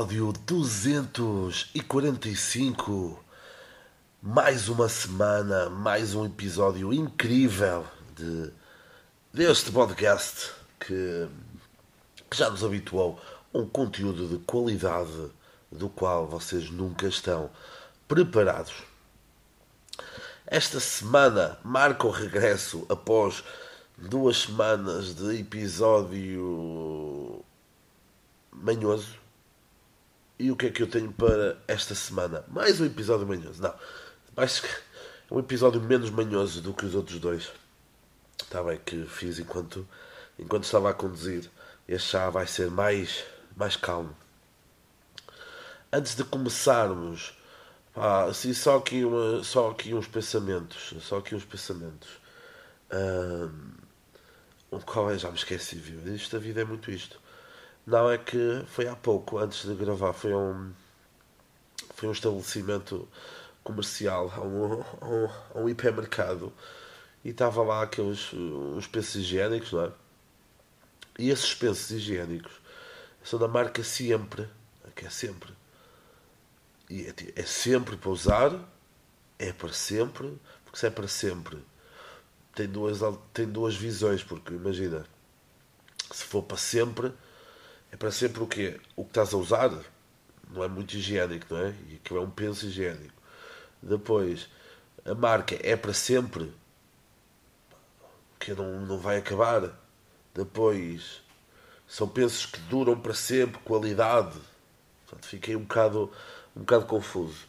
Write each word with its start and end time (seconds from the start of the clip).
Episódio 0.00 0.32
245. 0.46 3.22
Mais 4.22 4.70
uma 4.70 4.88
semana, 4.88 5.68
mais 5.68 6.14
um 6.14 6.24
episódio 6.24 6.90
incrível 6.90 7.84
de, 8.16 8.50
deste 9.30 9.70
podcast 9.70 10.52
que, 10.78 11.28
que 12.30 12.36
já 12.36 12.48
nos 12.48 12.64
habituou 12.64 13.20
a 13.52 13.58
um 13.58 13.68
conteúdo 13.68 14.26
de 14.26 14.38
qualidade 14.46 15.30
do 15.70 15.90
qual 15.90 16.26
vocês 16.26 16.70
nunca 16.70 17.06
estão 17.06 17.50
preparados. 18.08 18.72
Esta 20.46 20.80
semana 20.80 21.58
marca 21.62 22.06
o 22.06 22.10
regresso 22.10 22.86
após 22.88 23.44
duas 23.98 24.38
semanas 24.38 25.14
de 25.14 25.40
episódio 25.40 27.44
manhoso. 28.50 29.19
E 30.40 30.50
o 30.50 30.56
que 30.56 30.68
é 30.68 30.70
que 30.70 30.82
eu 30.82 30.86
tenho 30.86 31.12
para 31.12 31.58
esta 31.68 31.94
semana? 31.94 32.42
Mais 32.48 32.80
um 32.80 32.86
episódio 32.86 33.26
manhoso. 33.26 33.60
Não, 33.60 33.74
mais 34.34 34.62
um 35.30 35.38
episódio 35.38 35.78
menos 35.82 36.08
manhoso 36.08 36.62
do 36.62 36.72
que 36.72 36.86
os 36.86 36.94
outros 36.94 37.18
dois. 37.18 37.52
Está 38.42 38.62
bem 38.62 38.80
que 38.82 39.04
fiz 39.04 39.38
enquanto, 39.38 39.86
enquanto 40.38 40.64
estava 40.64 40.88
a 40.88 40.94
conduzir. 40.94 41.50
Este 41.86 42.12
já 42.12 42.30
vai 42.30 42.46
ser 42.46 42.70
mais, 42.70 43.22
mais 43.54 43.76
calmo. 43.76 44.16
Antes 45.92 46.14
de 46.14 46.24
começarmos, 46.24 47.36
pá, 47.92 48.24
assim, 48.24 48.54
só, 48.54 48.78
aqui 48.78 49.04
uma, 49.04 49.44
só 49.44 49.68
aqui 49.68 49.92
uns 49.92 50.08
pensamentos. 50.08 50.94
Só 51.02 51.18
aqui 51.18 51.34
uns 51.34 51.44
pensamentos. 51.44 52.08
Um, 52.90 54.80
qual 54.86 55.10
é? 55.10 55.18
Já 55.18 55.28
me 55.28 55.36
esqueci, 55.36 55.76
viu? 55.76 56.14
Isto, 56.14 56.36
a 56.36 56.38
vida 56.38 56.62
é 56.62 56.64
muito 56.64 56.90
isto. 56.90 57.20
Não, 57.86 58.10
é 58.10 58.18
que 58.18 58.62
foi 58.66 58.86
há 58.86 58.94
pouco, 58.94 59.38
antes 59.38 59.66
de 59.66 59.74
gravar, 59.74 60.12
foi 60.12 60.34
um, 60.34 60.72
foi 61.94 62.08
um 62.08 62.12
estabelecimento 62.12 63.08
comercial, 63.64 64.30
a 64.34 64.40
um, 64.40 64.80
um, 64.80 65.62
um 65.62 65.68
hipermercado, 65.68 66.52
e 67.24 67.30
estava 67.30 67.62
lá 67.62 67.82
aqueles 67.82 68.32
uns 68.32 68.86
pensos 68.86 69.16
higiênicos, 69.16 69.72
não 69.72 69.84
é? 69.84 69.92
E 71.18 71.30
esses 71.30 71.54
pensos 71.54 71.90
higiênicos 71.90 72.52
são 73.22 73.38
da 73.38 73.48
marca 73.48 73.82
Sempre, 73.84 74.48
que 74.94 75.06
é 75.06 75.10
sempre. 75.10 75.52
E 76.88 77.02
é, 77.02 77.14
é 77.36 77.44
sempre 77.44 77.96
para 77.96 78.10
usar, 78.10 78.52
é 79.38 79.52
para 79.52 79.72
sempre, 79.72 80.38
porque 80.64 80.78
se 80.78 80.86
é 80.86 80.90
para 80.90 81.08
sempre, 81.08 81.58
tem 82.54 82.68
duas, 82.68 83.00
tem 83.32 83.46
duas 83.46 83.74
visões, 83.74 84.22
porque 84.22 84.52
imagina, 84.52 85.04
se 86.10 86.24
for 86.24 86.42
para 86.42 86.56
sempre 86.56 87.12
é 87.92 87.96
para 87.96 88.10
sempre 88.10 88.42
o 88.42 88.46
quê? 88.46 88.80
O 88.96 89.04
que 89.04 89.10
estás 89.10 89.34
a 89.34 89.36
usar 89.36 89.70
não 90.50 90.64
é 90.64 90.68
muito 90.68 90.94
higiênico, 90.94 91.46
não 91.50 91.66
é? 91.66 91.74
E 91.88 91.96
aquilo 91.96 92.20
é 92.20 92.22
um 92.22 92.30
penso 92.30 92.66
higiênico. 92.66 93.20
Depois, 93.82 94.48
a 95.04 95.14
marca 95.14 95.56
é 95.62 95.76
para 95.76 95.94
sempre, 95.94 96.52
que 98.38 98.52
não, 98.54 98.80
não 98.80 98.98
vai 98.98 99.18
acabar. 99.18 99.70
Depois, 100.34 101.22
são 101.86 102.08
pensos 102.08 102.46
que 102.46 102.60
duram 102.60 102.98
para 102.98 103.14
sempre, 103.14 103.60
qualidade. 103.62 104.38
Portanto, 105.06 105.26
fiquei 105.26 105.56
um 105.56 105.62
bocado, 105.62 106.12
um 106.56 106.60
bocado 106.60 106.86
confuso. 106.86 107.46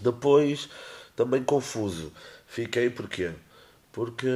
Depois, 0.00 0.68
também 1.14 1.42
confuso. 1.42 2.12
Fiquei 2.46 2.90
porquê? 2.90 3.32
Porque 3.98 4.28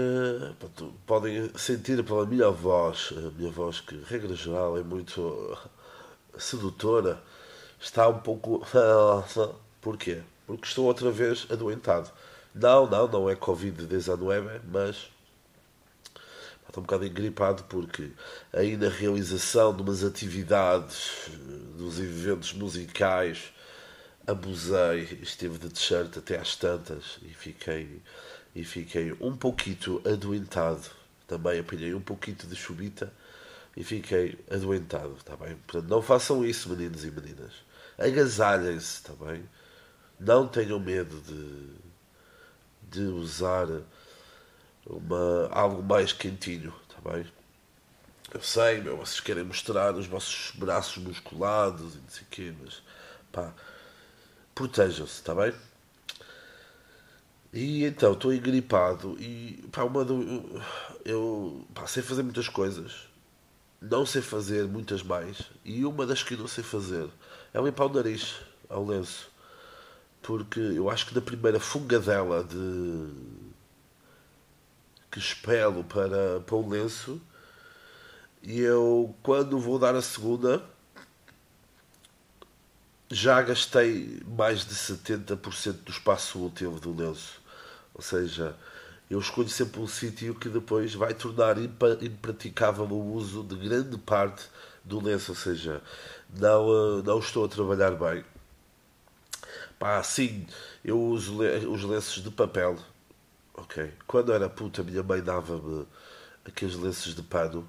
pronto, 0.59 0.93
podem 1.07 1.49
sentir 1.57 2.03
pela 2.03 2.27
minha 2.27 2.51
voz, 2.51 3.15
a 3.17 3.31
minha 3.31 3.49
voz 3.49 3.79
que, 3.81 3.95
regra 4.09 4.35
geral, 4.35 4.77
é 4.77 4.83
muito 4.83 5.57
sedutora, 6.37 7.23
está 7.81 8.09
um 8.09 8.19
pouco. 8.19 8.67
Porquê? 9.81 10.21
Porque 10.49 10.67
estou 10.67 10.87
outra 10.87 11.13
vez 11.13 11.47
adoentado. 11.49 12.11
Não, 12.53 12.91
não, 12.91 13.07
não 13.07 13.31
é 13.31 13.37
Covid-19, 13.37 14.63
mas 14.69 15.09
estou 16.67 16.83
um 16.83 16.83
bocado 16.83 17.07
engripado 17.07 17.63
porque 17.69 18.11
aí 18.53 18.77
na 18.77 18.89
realização 18.89 19.73
de 19.77 19.81
umas 19.81 20.03
atividades, 20.03 21.31
dos 21.79 22.01
eventos 22.01 22.53
musicais, 22.53 23.53
abusei, 24.27 25.21
estive 25.23 25.57
de 25.57 25.69
t-shirt 25.69 26.19
até 26.19 26.37
às 26.37 26.57
tantas 26.57 27.21
e 27.23 27.29
fiquei 27.29 28.03
e 28.55 28.65
fiquei 28.65 29.13
um 29.21 29.37
pouquito 29.37 30.03
adoentado. 30.07 30.91
Também 31.27 31.61
apanhei 31.61 31.95
um 31.95 32.01
pouquito 32.01 32.47
de 32.47 32.55
chubita 32.55 33.13
e 33.77 33.83
fiquei 33.83 34.39
adoentado, 34.51 35.17
está 35.17 35.37
bem? 35.37 35.57
Portanto, 35.67 35.89
não 35.91 36.03
façam 36.03 36.45
isso, 36.45 36.69
meninos 36.69 37.05
e 37.05 37.11
meninas. 37.11 37.53
Agasalhem-se, 37.99 38.97
está 38.97 39.13
bem? 39.15 39.49
Não 40.21 40.47
tenham 40.47 40.79
medo 40.79 41.21
de, 41.23 41.69
de 42.91 43.03
usar 43.03 43.67
uma, 44.87 45.49
algo 45.51 45.83
mais 45.83 46.13
quentinho, 46.13 46.75
está 46.89 47.11
bem? 47.11 47.27
Eu 48.33 48.41
sei, 48.41 48.81
meu, 48.81 48.97
vocês 48.97 49.21
querem 49.21 49.45
mostrar 49.45 49.95
os 49.95 50.07
vossos 50.07 50.53
braços 50.55 51.03
musculados 51.03 51.95
e 51.95 51.99
não 51.99 52.09
sei 52.09 52.23
o 52.23 52.27
quê, 52.31 52.55
mas 52.63 52.83
pá, 53.31 53.53
protejam-se, 54.55 55.15
está 55.15 55.35
bem? 55.35 55.53
E 57.53 57.85
então, 57.85 58.15
estou 58.15 58.33
engripado 58.33 59.17
e 59.21 59.63
pá, 59.71 59.85
uma 59.85 60.05
do, 60.05 60.63
eu 61.05 61.67
pá, 61.75 61.87
sei 61.87 62.03
fazer 62.03 62.23
muitas 62.23 62.49
coisas, 62.49 63.09
não 63.81 64.07
sei 64.07 64.23
fazer 64.23 64.67
muitas 64.67 65.03
mais, 65.03 65.51
e 65.65 65.85
uma 65.85 66.07
das 66.07 66.23
que 66.23 66.35
não 66.35 66.49
sei 66.49 66.65
fazer 66.65 67.09
é 67.53 67.61
limpar 67.61 67.87
o 67.87 67.93
nariz 67.93 68.37
ao 68.71 68.87
lenço. 68.87 69.31
Porque 70.23 70.61
eu 70.61 70.89
acho 70.89 71.07
que 71.07 71.15
na 71.15 71.21
primeira 71.21 71.61
fungadela 71.61 72.45
de 72.45 73.11
que 75.11 75.19
espelo 75.19 75.85
para, 75.85 76.41
para 76.41 76.57
o 76.57 76.69
lenço, 76.69 77.21
e 78.43 78.61
eu 78.61 79.15
quando 79.23 79.59
vou 79.59 79.79
dar 79.79 79.95
a 79.95 80.03
segunda 80.03 80.65
já 83.11 83.43
gastei 83.43 84.23
mais 84.27 84.65
de 84.65 84.75
70% 84.75 85.85
do 85.85 85.93
espaço 85.93 86.47
útil 86.47 86.73
do 86.81 86.95
lenço. 86.95 87.42
Ou 87.95 88.03
seja, 88.03 88.57
eu 89.11 89.19
escolho 89.19 89.49
sempre 89.49 89.81
um 89.81 89.87
sítio 89.87 90.35
que 90.35 90.49
depois 90.49 90.95
vai 90.95 91.15
tornar 91.15 91.57
impraticável 91.59 92.87
o 92.87 93.13
uso 93.15 93.43
de 93.43 93.57
grande 93.57 93.99
parte 93.99 94.45
do 94.85 95.01
lenço, 95.01 95.33
ou 95.33 95.37
seja, 95.37 95.83
não, 96.35 96.99
eh, 96.99 97.03
não 97.05 97.19
estou 97.19 97.45
a 97.45 97.49
trabalhar 97.49 97.93
bem. 97.93 98.25
Pá, 99.79 100.03
sim, 100.03 100.47
eu 100.85 101.01
uso 101.01 101.41
os 101.71 101.85
lenços 101.85 102.23
de 102.23 102.31
papel, 102.31 102.79
ok? 103.55 103.93
Quando 104.07 104.33
era 104.33 104.49
puta, 104.49 104.83
minha 104.83 105.03
mãe 105.03 105.23
dava-me 105.23 105.87
aqueles 106.45 106.77
lenços 106.77 107.15
de 107.15 107.23
pano 107.23 107.69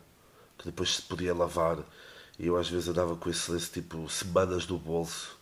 que 0.58 0.66
depois 0.66 0.96
se 0.96 1.02
podia 1.02 1.34
lavar 1.34 1.80
e 2.40 2.48
eu 2.48 2.58
às 2.58 2.70
vezes 2.70 2.88
andava 2.88 3.16
com 3.16 3.30
esse 3.30 3.52
lenço 3.52 3.72
tipo 3.72 4.10
semanas 4.10 4.68
no 4.68 4.78
bolso 4.78 5.38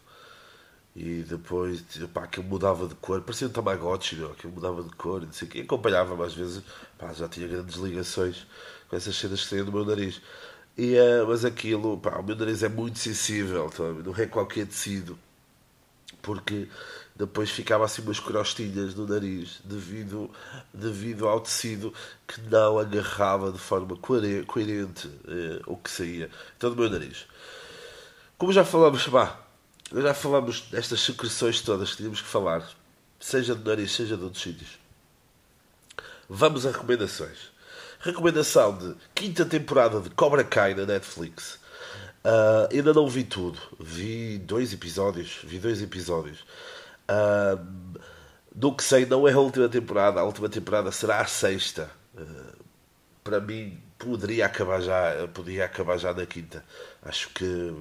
e 0.96 1.24
depois, 1.24 1.82
pá, 2.14 2.24
aquilo 2.24 2.46
mudava 2.46 2.88
de 2.88 2.96
cor, 2.96 3.22
parecia 3.22 3.48
um 3.48 3.52
Tamagotchi, 3.52 4.18
meu, 4.18 4.32
aquilo 4.32 4.52
mudava 4.54 4.84
de 4.84 4.90
cor, 4.90 5.22
não 5.22 5.32
sei 5.32 5.48
o 5.48 5.52
quê. 5.52 5.60
Acompanhava-me 5.62 6.24
às 6.24 6.34
vezes, 6.34 6.64
pá, 6.98 7.14
já 7.14 7.30
tinha 7.30 7.48
grandes 7.48 7.78
ligações 7.78 8.46
com 8.90 8.96
essas 8.98 9.16
cenas 9.16 9.46
que 9.46 9.64
do 9.64 9.72
meu 9.72 9.86
nariz. 9.86 10.22
E, 10.78 10.96
uh, 10.96 11.28
mas 11.28 11.46
aquilo, 11.46 11.98
pá, 11.98 12.18
o 12.20 12.24
meu 12.24 12.36
nariz 12.36 12.62
é 12.62 12.70
muito 12.70 13.00
sensível, 13.00 13.70
tá? 13.70 13.84
não 13.84 14.16
é 14.16 14.26
qualquer 14.26 14.68
tecido, 14.68 15.18
porque 16.22 16.68
depois 17.16 17.50
ficava 17.50 17.86
assim 17.86 18.02
umas 18.02 18.20
crostinhas 18.20 18.94
no 18.94 19.08
nariz 19.08 19.62
devido, 19.64 20.30
devido 20.74 21.28
ao 21.28 21.40
tecido 21.40 21.94
que 22.28 22.42
não 22.42 22.78
agarrava 22.78 23.52
de 23.52 23.60
forma 23.60 23.96
coerente 23.96 25.08
uh, 25.08 25.62
o 25.68 25.78
que 25.78 25.90
saía. 25.90 26.30
Então, 26.58 26.70
do 26.70 26.76
meu 26.76 26.90
nariz. 26.90 27.28
Como 28.38 28.52
já 28.52 28.66
falamos, 28.66 29.08
pá, 29.08 29.40
já 29.94 30.14
falamos 30.14 30.62
destas 30.72 31.02
secreções 31.02 31.62
todas 31.62 31.92
que 31.92 31.98
tínhamos 31.98 32.22
que 32.22 32.28
falar, 32.28 32.68
seja 33.20 33.56
de 33.56 33.64
nariz, 33.68 33.92
seja 33.92 34.16
de 34.16 34.24
outros 34.24 34.42
sítios. 34.42 34.80
Vamos 36.30 36.66
a 36.66 36.72
recomendações. 36.72 37.52
Recomendação 38.00 38.78
de 38.78 38.96
quinta 39.14 39.46
temporada 39.46 40.00
de 40.00 40.10
Cobra 40.12 40.44
Kai 40.44 40.74
na 40.74 40.86
Netflix. 40.86 41.60
Uh, 42.24 42.72
ainda 42.72 42.94
não 42.94 43.08
vi 43.08 43.24
tudo. 43.24 43.60
Vi 43.80 44.38
dois 44.38 44.72
episódios. 44.74 45.40
Vi 45.44 45.60
dois 45.60 45.82
episódios. 45.82 46.40
Uh, 47.10 48.00
do 48.54 48.74
que 48.74 48.84
sei, 48.84 49.06
não 49.06 49.28
é 49.28 49.34
a 49.34 49.40
última 49.40 49.68
temporada. 49.68 50.22
A 50.22 50.24
última 50.24 50.48
temporada 50.48 50.92
será 50.92 51.20
a 51.20 51.26
sexta. 51.26 51.92
Uh, 52.16 52.64
para 53.24 53.40
mim, 53.40 53.78
poderia 54.00 54.46
acabar 54.46 54.82
já. 54.82 55.28
Podia 55.34 55.66
acabar 55.66 55.98
já 55.98 56.14
na 56.14 56.26
quinta. 56.26 56.64
Acho 57.04 57.30
que 57.30 57.76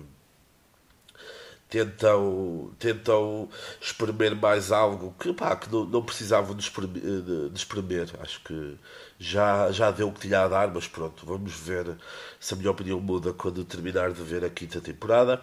tentam, 1.70 2.72
tentam 2.78 3.48
espremer 3.80 4.34
mais 4.34 4.72
algo 4.72 5.14
que, 5.18 5.32
pá, 5.32 5.54
que 5.54 5.70
não, 5.70 5.84
não 5.84 6.02
precisavam 6.02 6.54
de 6.54 6.64
espremer, 6.64 7.00
de, 7.22 7.50
espremer. 7.54 8.10
Acho 8.20 8.40
que 8.42 8.76
já, 9.18 9.70
já 9.70 9.90
deu 9.92 10.08
o 10.08 10.12
que 10.12 10.20
tinha 10.20 10.42
a 10.42 10.48
dar, 10.48 10.68
mas 10.68 10.88
pronto, 10.88 11.24
vamos 11.24 11.54
ver 11.54 11.96
se 12.40 12.52
a 12.54 12.56
minha 12.56 12.70
opinião 12.70 13.00
muda 13.00 13.32
quando 13.32 13.64
terminar 13.64 14.12
de 14.12 14.22
ver 14.22 14.44
a 14.44 14.50
quinta 14.50 14.80
temporada. 14.80 15.40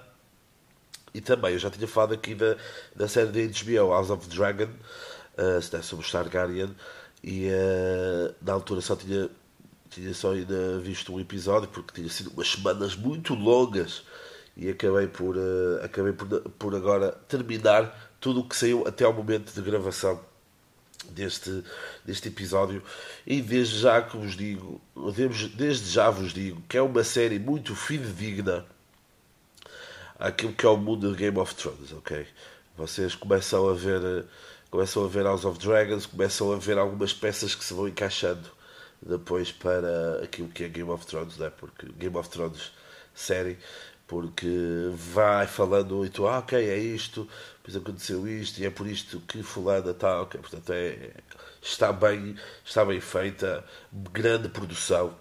E 1.13 1.21
também, 1.21 1.53
eu 1.53 1.59
já 1.59 1.69
tinha 1.69 1.87
falado 1.87 2.13
aqui 2.13 2.35
da, 2.35 2.57
da 2.95 3.07
série 3.07 3.27
da 3.27 3.39
HBO, 3.39 3.89
House 3.91 4.09
of 4.09 4.27
Dragon, 4.27 4.69
uh, 5.37 5.81
sobre 5.81 6.05
o 6.05 6.11
Targaryen, 6.11 6.75
e 7.23 7.47
uh, 7.47 8.35
na 8.41 8.53
altura 8.53 8.81
só 8.81 8.95
tinha, 8.95 9.29
tinha 9.89 10.13
só 10.13 10.33
ainda 10.33 10.77
visto 10.79 11.13
um 11.13 11.19
episódio, 11.19 11.69
porque 11.69 11.93
tinha 11.93 12.09
sido 12.09 12.31
umas 12.31 12.51
semanas 12.51 12.95
muito 12.95 13.33
longas, 13.33 14.03
e 14.57 14.69
acabei 14.69 15.07
por, 15.07 15.37
uh, 15.37 15.83
acabei 15.83 16.11
por, 16.11 16.27
por 16.57 16.75
agora 16.75 17.11
terminar 17.27 18.15
tudo 18.19 18.41
o 18.41 18.43
que 18.43 18.55
saiu 18.55 18.87
até 18.87 19.05
ao 19.05 19.13
momento 19.13 19.53
de 19.53 19.61
gravação 19.61 20.19
deste, 21.09 21.63
deste 22.03 22.27
episódio. 22.29 22.81
E 23.25 23.39
desde 23.41 23.79
já 23.79 24.01
que 24.01 24.17
vos 24.17 24.35
digo, 24.35 24.81
desde 25.55 25.89
já 25.89 26.09
vos 26.09 26.33
digo 26.33 26.61
que 26.67 26.75
é 26.75 26.81
uma 26.81 27.03
série 27.03 27.37
muito 27.37 27.75
fidedigna 27.75 28.65
àquilo 30.19 30.53
que 30.53 30.65
é 30.65 30.69
o 30.69 30.75
mundo 30.75 31.11
de 31.11 31.17
Game 31.17 31.37
of 31.37 31.53
Thrones, 31.53 31.93
ok? 31.93 32.25
Vocês 32.75 33.13
começam 33.13 33.69
a 33.69 33.73
ver 33.73 34.25
começam 34.71 35.05
a 35.05 35.07
ver 35.07 35.23
House 35.23 35.45
of 35.45 35.59
Dragons, 35.59 36.05
começam 36.05 36.51
a 36.51 36.57
ver 36.57 36.77
algumas 36.77 37.13
peças 37.13 37.55
que 37.55 37.63
se 37.63 37.73
vão 37.73 37.87
encaixando 37.87 38.49
depois 39.01 39.51
para 39.51 40.23
aquilo 40.23 40.49
que 40.49 40.63
é 40.63 40.67
Game 40.67 40.89
of 40.89 41.05
Thrones, 41.05 41.37
né? 41.37 41.49
porque 41.49 41.87
Game 41.97 42.17
of 42.17 42.27
Thrones 42.29 42.71
série, 43.13 43.57
porque 44.07 44.89
vai 44.93 45.45
falando 45.45 46.05
e 46.05 46.09
tu, 46.09 46.27
ah, 46.27 46.39
ok, 46.39 46.57
é 46.57 46.77
isto, 46.77 47.27
depois 47.57 47.75
aconteceu 47.75 48.27
isto 48.27 48.59
e 48.59 48.65
é 48.65 48.69
por 48.69 48.87
isto 48.87 49.19
que 49.27 49.43
fulana 49.43 49.91
está, 49.91 50.21
ok, 50.21 50.39
portanto 50.39 50.71
é, 50.71 51.11
está 51.61 51.91
bem, 51.91 52.35
está 52.63 52.85
bem 52.85 53.01
feita, 53.01 53.63
grande 53.91 54.47
produção, 54.47 55.13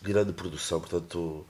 grande 0.00 0.32
produção, 0.32 0.80
portanto 0.80 1.44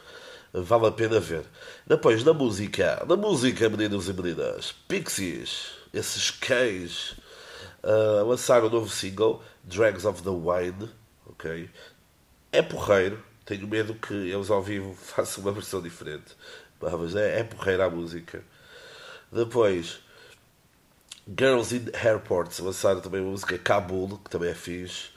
vale 0.53 0.87
a 0.87 0.93
pena 0.93 1.21
ver. 1.21 1.45
Depois, 1.87 2.25
na 2.25 2.33
música, 2.33 3.05
na 3.07 3.17
música, 3.17 3.69
meninos 3.69 4.09
e 4.09 4.13
meninas, 4.15 4.73
Pixies, 4.89 5.73
esses 5.93 6.31
cães, 6.31 7.17
uh, 7.83 8.25
lançaram 8.27 8.69
um 8.69 8.71
novo 8.71 8.89
single, 8.89 9.43
Drags 9.63 10.07
of 10.07 10.23
the 10.23 10.31
Wine, 10.31 10.89
ok? 11.27 11.69
É 12.51 12.63
porreiro, 12.63 13.23
tenho 13.47 13.67
medo 13.67 13.95
que 13.95 14.13
eles 14.13 14.51
ao 14.51 14.61
vivo 14.61 14.93
façam 15.01 15.43
uma 15.45 15.53
versão 15.53 15.81
diferente, 15.81 16.37
mas 16.81 17.15
é, 17.15 17.41
é 17.41 17.45
porreiro 17.45 17.85
a 17.85 17.89
música. 17.89 18.43
Depois, 19.33 20.01
Girls 21.27 21.75
in 21.75 21.87
Airports, 21.95 22.59
lançaram 22.59 23.01
também 23.01 23.21
a 23.21 23.25
música 23.25 23.57
Kabul, 23.57 24.19
que 24.19 24.31
também 24.31 24.51
é 24.51 24.55
fixe. 24.55 25.11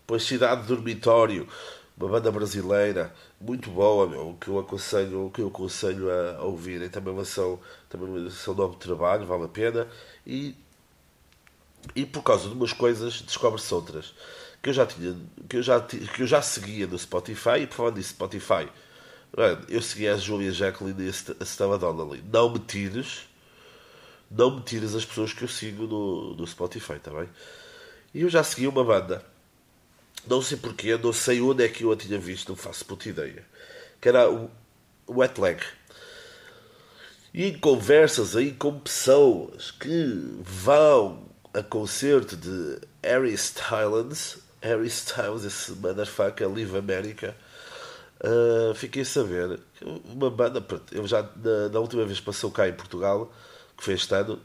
Depois, 0.00 0.22
Cidade 0.22 0.66
Dormitório, 0.66 1.48
uma 1.96 2.08
banda 2.08 2.30
brasileira 2.32 3.14
muito 3.40 3.70
boa, 3.70 4.06
meu, 4.06 4.36
que 4.40 4.48
eu 4.48 4.58
aconselho, 4.58 5.30
que 5.32 5.40
eu 5.40 5.48
aconselho 5.48 6.10
a, 6.10 6.36
a 6.38 6.42
ouvirem. 6.42 6.88
Também 6.88 7.14
lançou, 7.14 7.62
também 7.88 8.08
lançou 8.24 8.54
novo 8.54 8.76
trabalho, 8.76 9.26
vale 9.26 9.44
a 9.44 9.48
pena. 9.48 9.88
E, 10.26 10.54
e 11.94 12.04
por 12.04 12.22
causa 12.22 12.48
de 12.48 12.54
umas 12.54 12.72
coisas, 12.72 13.22
descobre-se 13.22 13.72
outras. 13.72 14.14
Que 14.64 14.70
eu 14.70 14.74
já 14.74 14.86
tinha, 14.86 15.16
que 15.48 15.58
eu 15.58 15.62
já, 15.62 15.80
que 15.80 16.22
eu 16.22 16.26
já 16.26 16.42
seguia 16.42 16.86
no 16.86 16.98
Spotify, 16.98 17.60
e 17.60 17.66
por 17.66 17.76
falar 17.76 17.90
nisso, 17.92 18.10
Spotify, 18.10 18.68
eu 19.68 19.80
seguia 19.80 20.14
a 20.14 20.16
Julia 20.16 20.50
Jacqueline 20.50 21.06
e 21.06 21.08
a 21.08 21.44
Stella 21.44 21.78
Donnelly. 21.78 22.24
Não 22.32 22.50
me 22.50 22.58
tires, 22.58 23.28
não 24.30 24.56
me 24.56 24.62
tires 24.62 24.94
as 24.94 25.04
pessoas 25.04 25.32
que 25.32 25.42
eu 25.42 25.48
sigo 25.48 25.86
no, 25.86 26.34
no 26.34 26.46
Spotify, 26.46 26.98
tá 26.98 27.12
bem? 27.12 27.28
E 28.12 28.22
eu 28.22 28.28
já 28.28 28.42
segui 28.42 28.66
uma 28.66 28.82
banda 28.82 29.24
não 30.26 30.40
sei 30.40 30.56
porquê, 30.56 30.96
não 30.96 31.12
sei 31.12 31.40
onde 31.40 31.64
é 31.64 31.68
que 31.68 31.84
eu 31.84 31.92
a 31.92 31.96
tinha 31.96 32.18
visto, 32.18 32.48
não 32.48 32.56
faço 32.56 32.84
puta 32.84 33.08
ideia. 33.08 33.44
Que 34.00 34.08
era 34.08 34.30
o 34.30 34.50
Wet 35.08 35.40
Leg. 35.40 35.60
E 37.32 37.46
em 37.46 37.58
conversas 37.58 38.36
aí 38.36 38.52
com 38.52 38.78
pessoas 38.78 39.70
que 39.70 40.38
vão 40.40 41.26
a 41.52 41.62
concerto 41.62 42.36
de 42.36 42.78
Harry 43.02 43.34
Styles, 43.34 44.38
Harry 44.64 44.88
Styles, 44.88 45.44
esse 45.44 45.72
motherfucker, 45.72 46.48
Live 46.48 46.76
America, 46.76 47.36
uh, 48.20 48.74
fiquei 48.74 49.02
a 49.02 49.04
saber 49.04 49.60
que 49.74 49.84
uma 49.84 50.30
banda, 50.30 50.64
eu 50.90 51.06
já 51.06 51.22
na, 51.22 51.68
na 51.70 51.78
última 51.78 52.04
vez 52.06 52.18
passou 52.18 52.50
cá 52.50 52.66
em 52.66 52.72
Portugal, 52.72 53.30
que 53.76 53.84
foi 53.84 53.94
este 53.94 54.14
ano, 54.14 54.40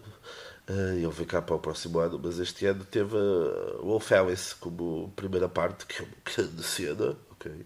Uh, 0.72 0.94
ele 0.98 1.08
vem 1.08 1.26
cá 1.26 1.42
para 1.42 1.56
o 1.56 1.60
próximo 1.60 1.98
ano, 1.98 2.22
mas 2.24 2.38
este 2.38 2.68
ano 2.68 2.86
teve 2.86 3.16
uh, 3.16 3.82
Wolf 3.82 4.12
Alice 4.12 4.54
como 4.54 5.12
primeira 5.16 5.50
parte, 5.50 5.88
que 5.88 6.00
é 6.00 6.06
uma 6.06 6.14
grande 6.24 6.62
cena, 6.62 7.18
ok? 7.32 7.66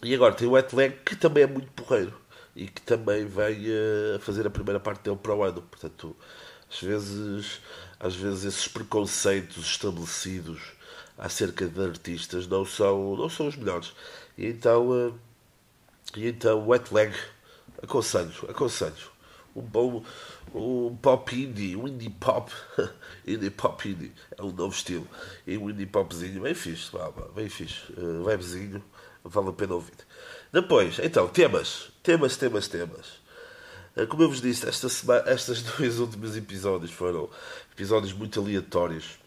E 0.00 0.14
agora 0.14 0.32
tem 0.32 0.46
o 0.46 0.52
Wet 0.52 0.70
que 1.04 1.16
também 1.16 1.42
é 1.42 1.46
muito 1.48 1.72
porreiro 1.72 2.14
e 2.54 2.68
que 2.68 2.80
também 2.82 3.26
vem 3.26 3.66
uh, 3.66 4.20
fazer 4.20 4.46
a 4.46 4.50
primeira 4.50 4.78
parte 4.78 5.02
dele 5.02 5.16
para 5.20 5.34
o 5.34 5.42
ano. 5.42 5.60
Portanto, 5.62 6.16
às 6.70 6.80
vezes, 6.80 7.60
às 7.98 8.14
vezes 8.14 8.44
esses 8.44 8.68
preconceitos 8.68 9.64
estabelecidos 9.66 10.74
acerca 11.20 11.68
de 11.68 11.84
artistas 11.84 12.48
não 12.48 12.64
são, 12.64 13.14
não 13.14 13.28
são 13.28 13.46
os 13.46 13.56
melhores. 13.56 13.92
E 14.36 14.46
então, 14.46 14.88
uh, 14.88 15.14
e 16.16 16.26
então 16.26 16.66
Wet 16.66 16.92
Leg, 16.92 17.14
aconselho, 17.82 18.32
aconselho 18.48 19.10
um 19.54 19.62
bom 19.62 20.04
um 20.54 20.96
pop 20.96 21.34
indie, 21.34 21.76
um 21.76 21.86
indie 21.86 22.10
pop, 22.10 22.50
indie 23.26 23.50
pop 23.50 23.88
indie, 23.88 24.12
é 24.36 24.42
um 24.42 24.50
novo 24.50 24.74
estilo. 24.74 25.06
E 25.46 25.56
um 25.56 25.70
indie 25.70 25.86
popzinho 25.86 26.42
bem 26.42 26.54
fixe, 26.54 26.90
bem 27.34 27.48
fixe, 27.48 27.80
webzinho, 28.24 28.82
vale 29.22 29.50
a 29.50 29.52
pena 29.52 29.74
ouvir. 29.74 29.94
Depois, 30.52 30.98
então, 30.98 31.28
temas, 31.28 31.92
temas, 32.02 32.36
temas, 32.36 32.66
temas. 32.66 33.20
Uh, 33.96 34.06
como 34.08 34.22
eu 34.22 34.28
vos 34.28 34.40
disse, 34.40 34.68
esta 34.68 34.88
semana, 34.88 35.30
estes 35.30 35.62
dois 35.78 36.00
últimos 36.00 36.36
episódios 36.36 36.90
foram 36.90 37.28
episódios 37.72 38.12
muito 38.12 38.40
aleatórios, 38.40 39.19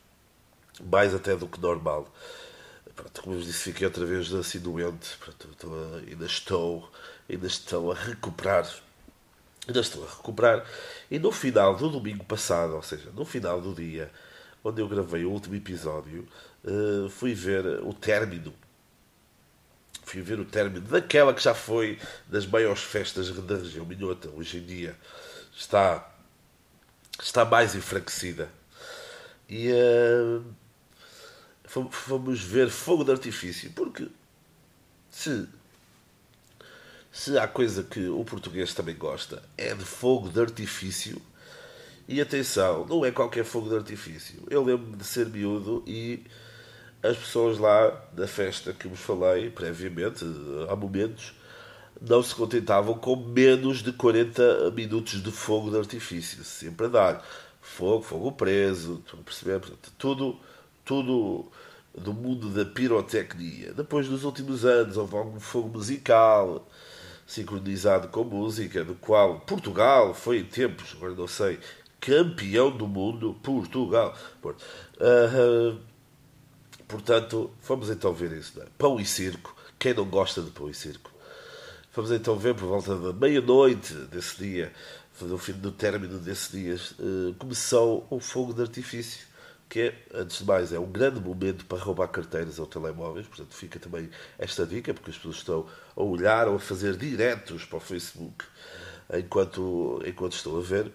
mais 0.81 1.13
até 1.13 1.35
do 1.35 1.47
que 1.47 1.59
normal. 1.59 2.07
Pronto, 2.95 3.21
como 3.23 3.35
eu 3.35 3.41
disse, 3.41 3.71
fiquei 3.71 3.87
outra 3.87 4.05
vez 4.05 4.31
assim 4.33 4.59
doente, 4.59 5.17
pronto, 5.19 5.47
estou, 5.51 5.95
ainda 6.07 6.25
estou, 6.25 6.91
ainda 7.27 7.47
estou 7.47 7.91
a 7.91 7.95
recuperar 7.95 8.69
ainda 9.67 9.79
estou 9.79 10.03
a 10.03 10.09
recuperar. 10.09 10.65
E 11.09 11.19
no 11.19 11.31
final 11.31 11.75
do 11.75 11.89
domingo 11.89 12.23
passado, 12.25 12.75
ou 12.75 12.81
seja, 12.81 13.09
no 13.11 13.25
final 13.25 13.61
do 13.61 13.73
dia 13.73 14.11
onde 14.63 14.81
eu 14.81 14.87
gravei 14.87 15.25
o 15.25 15.31
último 15.31 15.55
episódio, 15.55 16.27
uh, 16.63 17.09
fui 17.09 17.33
ver 17.33 17.65
o 17.83 17.93
término. 17.93 18.53
Fui 20.03 20.21
ver 20.21 20.39
o 20.39 20.45
término 20.45 20.87
daquela 20.87 21.33
que 21.33 21.41
já 21.41 21.53
foi 21.53 21.99
das 22.27 22.45
maiores 22.45 22.81
festas 22.81 23.29
da 23.29 23.55
região 23.55 23.85
minhota. 23.85 24.29
Hoje 24.29 24.57
em 24.57 24.65
dia 24.65 24.95
está, 25.55 26.09
está 27.21 27.43
mais 27.43 27.75
enfraquecida. 27.75 28.49
E 29.49 29.69
uh, 29.71 30.43
fomos 31.91 32.41
ver 32.41 32.69
fogo 32.69 33.03
de 33.03 33.11
artifício, 33.11 33.71
porque 33.71 34.07
se 35.09 35.47
se 37.13 37.37
há 37.37 37.47
coisa 37.47 37.83
que 37.83 38.07
o 38.07 38.25
português 38.25 38.73
também 38.73 38.95
gosta, 38.95 39.43
é 39.55 39.75
de 39.75 39.85
fogo 39.85 40.29
de 40.29 40.41
artifício. 40.41 41.21
E 42.07 42.19
atenção, 42.19 42.87
não 42.87 43.05
é 43.05 43.11
qualquer 43.11 43.45
fogo 43.45 43.69
de 43.69 43.75
artifício. 43.75 44.43
Eu 44.49 44.63
lembro-me 44.63 44.97
de 44.97 45.05
ser 45.05 45.27
miúdo 45.27 45.83
e 45.85 46.23
as 47.03 47.15
pessoas 47.15 47.59
lá 47.59 47.89
da 48.13 48.27
festa 48.27 48.73
que 48.73 48.87
vos 48.87 48.99
falei 48.99 49.51
previamente, 49.51 50.25
há 50.67 50.75
momentos, 50.75 51.35
não 52.01 52.23
se 52.23 52.33
contentavam 52.33 52.95
com 52.95 53.15
menos 53.15 53.83
de 53.83 53.93
40 53.93 54.71
minutos 54.71 55.21
de 55.21 55.31
fogo 55.31 55.69
de 55.69 55.77
artifício. 55.77 56.43
Sempre 56.43 56.87
a 56.87 56.89
dar 56.89 57.25
fogo, 57.61 58.01
fogo 58.01 58.31
preso, 58.31 59.03
perceber? 59.23 59.61
tudo, 59.99 60.39
tudo 60.83 61.51
do 61.95 62.13
mundo 62.13 62.49
da 62.49 62.65
pirotecnia. 62.65 63.73
Depois, 63.73 64.09
nos 64.09 64.23
últimos 64.23 64.65
anos, 64.65 64.97
houve 64.97 65.15
algum 65.15 65.39
fogo 65.39 65.69
musical 65.69 66.67
sincronizado 67.25 68.09
com 68.09 68.23
música, 68.23 68.83
do 68.83 68.95
qual 68.95 69.39
Portugal 69.41 70.13
foi 70.13 70.39
em 70.39 70.43
tempos, 70.43 70.93
agora 70.95 71.13
não 71.13 71.27
sei, 71.27 71.59
campeão 71.99 72.69
do 72.75 72.87
mundo, 72.87 73.33
Portugal. 73.41 74.15
Uh, 74.43 75.79
portanto, 76.87 77.51
vamos 77.65 77.89
então 77.89 78.13
ver 78.13 78.33
isso. 78.33 78.59
Né? 78.59 78.65
Pão 78.77 78.99
e 78.99 79.05
circo. 79.05 79.55
Quem 79.79 79.93
não 79.93 80.05
gosta 80.05 80.41
de 80.41 80.51
pão 80.51 80.69
e 80.69 80.73
circo? 80.73 81.11
Vamos 81.95 82.11
então 82.11 82.35
ver 82.37 82.55
por 82.55 82.67
volta 82.67 82.95
da 82.97 83.13
meia-noite 83.13 83.93
desse 83.93 84.37
dia, 84.37 84.73
no 85.21 85.37
fim 85.37 85.53
do 85.53 85.71
término 85.71 86.17
desse 86.17 86.51
dia, 86.51 86.75
uh, 86.75 87.33
começou 87.35 88.05
o 88.09 88.19
fogo 88.19 88.53
de 88.53 88.61
artifício 88.61 89.32
que 89.73 89.81
é, 89.81 89.95
antes 90.13 90.37
de 90.37 90.45
mais, 90.45 90.71
é 90.71 90.77
um 90.77 90.85
grande 90.85 91.19
momento 91.19 91.65
para 91.65 91.79
roubar 91.79 92.07
carteiras 92.07 92.59
ou 92.59 92.67
telemóveis, 92.67 93.25
portanto 93.25 93.55
fica 93.55 93.79
também 93.79 94.07
esta 94.37 94.67
dica, 94.67 94.93
porque 94.93 95.09
as 95.09 95.17
pessoas 95.17 95.37
estão 95.37 95.65
a 95.95 96.03
olhar 96.03 96.47
ou 96.47 96.57
a 96.57 96.59
fazer 96.59 96.95
diretos 96.95 97.65
para 97.65 97.77
o 97.77 97.79
Facebook 97.79 98.45
enquanto, 99.11 99.99
enquanto 100.05 100.33
estão 100.33 100.59
a 100.59 100.61
ver. 100.61 100.91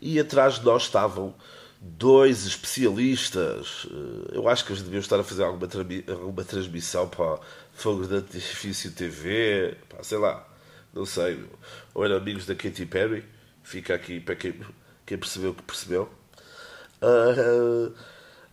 E 0.00 0.18
atrás 0.18 0.54
de 0.54 0.64
nós 0.64 0.82
estavam 0.82 1.32
dois 1.80 2.44
especialistas. 2.44 3.86
Eu 4.32 4.48
acho 4.48 4.64
que 4.64 4.72
eles 4.72 4.82
deviam 4.82 4.98
estar 4.98 5.20
a 5.20 5.22
fazer 5.22 5.44
alguma, 5.44 5.68
alguma 6.08 6.42
transmissão 6.42 7.08
para 7.08 7.38
Fogo 7.72 8.04
de 8.04 8.16
Artifício 8.16 8.90
TV, 8.90 9.76
sei 10.02 10.18
lá, 10.18 10.44
não 10.92 11.06
sei, 11.06 11.44
ou 11.94 12.04
eram 12.04 12.16
amigos 12.16 12.46
da 12.46 12.56
Katy 12.56 12.84
Perry, 12.86 13.24
fica 13.62 13.94
aqui 13.94 14.18
para 14.18 14.34
quem, 14.34 14.60
quem 15.06 15.16
percebeu 15.16 15.54
que 15.54 15.62
percebeu. 15.62 16.10
Uh, 17.02 17.92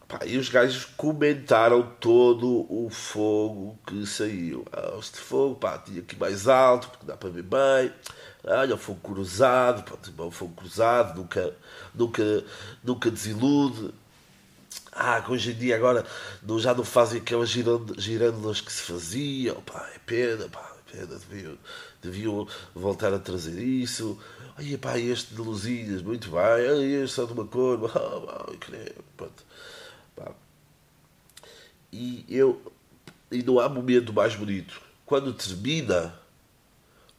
pá, 0.08 0.26
e 0.26 0.38
os 0.38 0.50
gajos 0.50 0.86
comentaram 0.98 1.84
todo 2.00 2.66
o 2.70 2.90
fogo 2.90 3.80
que 3.88 4.06
saiu. 4.06 4.66
Ah, 4.72 4.96
este 5.00 5.18
fogo, 5.18 5.56
pá, 5.56 5.78
tinha 5.78 6.02
aqui 6.02 6.16
mais 6.16 6.48
alto, 6.48 6.90
porque 6.90 7.06
dá 7.06 7.16
para 7.16 7.30
ver 7.30 7.44
bem. 7.44 7.92
Olha, 8.46 8.76
o 8.76 8.78
fogo 8.78 9.00
cruzado, 9.02 9.84
pá, 9.84 10.24
o 10.24 10.32
fogo 10.32 10.54
cruzado 10.56 11.18
nunca, 11.18 11.56
nunca, 11.96 12.44
nunca 12.84 13.10
desilude. 13.10 13.94
Ah, 14.92 15.24
hoje 15.28 15.52
em 15.52 15.56
dia 15.56 15.76
agora 15.76 16.06
não, 16.44 16.60
já 16.60 16.74
não 16.74 16.84
fazem 16.84 17.20
aquelas 17.20 17.50
girândolas 17.50 18.62
que 18.62 18.72
se 18.72 18.84
faziam. 18.84 19.62
Pá, 19.62 19.90
é 19.96 20.00
pena, 20.00 20.48
pá, 20.50 20.72
é 20.78 20.92
pena, 20.92 21.20
deviam, 21.30 21.58
deviam 22.02 22.48
voltar 22.76 23.14
a 23.14 23.20
trazer 23.20 23.60
isso. 23.62 24.20
Ai, 24.56 24.78
pá, 24.78 25.00
este 25.00 25.34
de 25.34 25.42
luzinhas, 25.42 26.02
muito 26.02 26.30
bem. 26.30 26.40
Ai, 26.40 26.84
este 27.04 27.16
só 27.16 27.26
de 27.26 27.34
uma 27.34 27.46
cor. 27.46 27.90
Ah, 27.96 29.00
pronto. 29.18 29.44
Pá. 30.16 30.32
E 31.92 32.26
eu. 32.30 32.62
E 33.32 33.42
não 33.42 33.60
há 33.60 33.68
momento 33.68 34.14
mais 34.14 34.36
bonito. 34.36 34.80
Quando 35.06 35.34
termina 35.34 36.14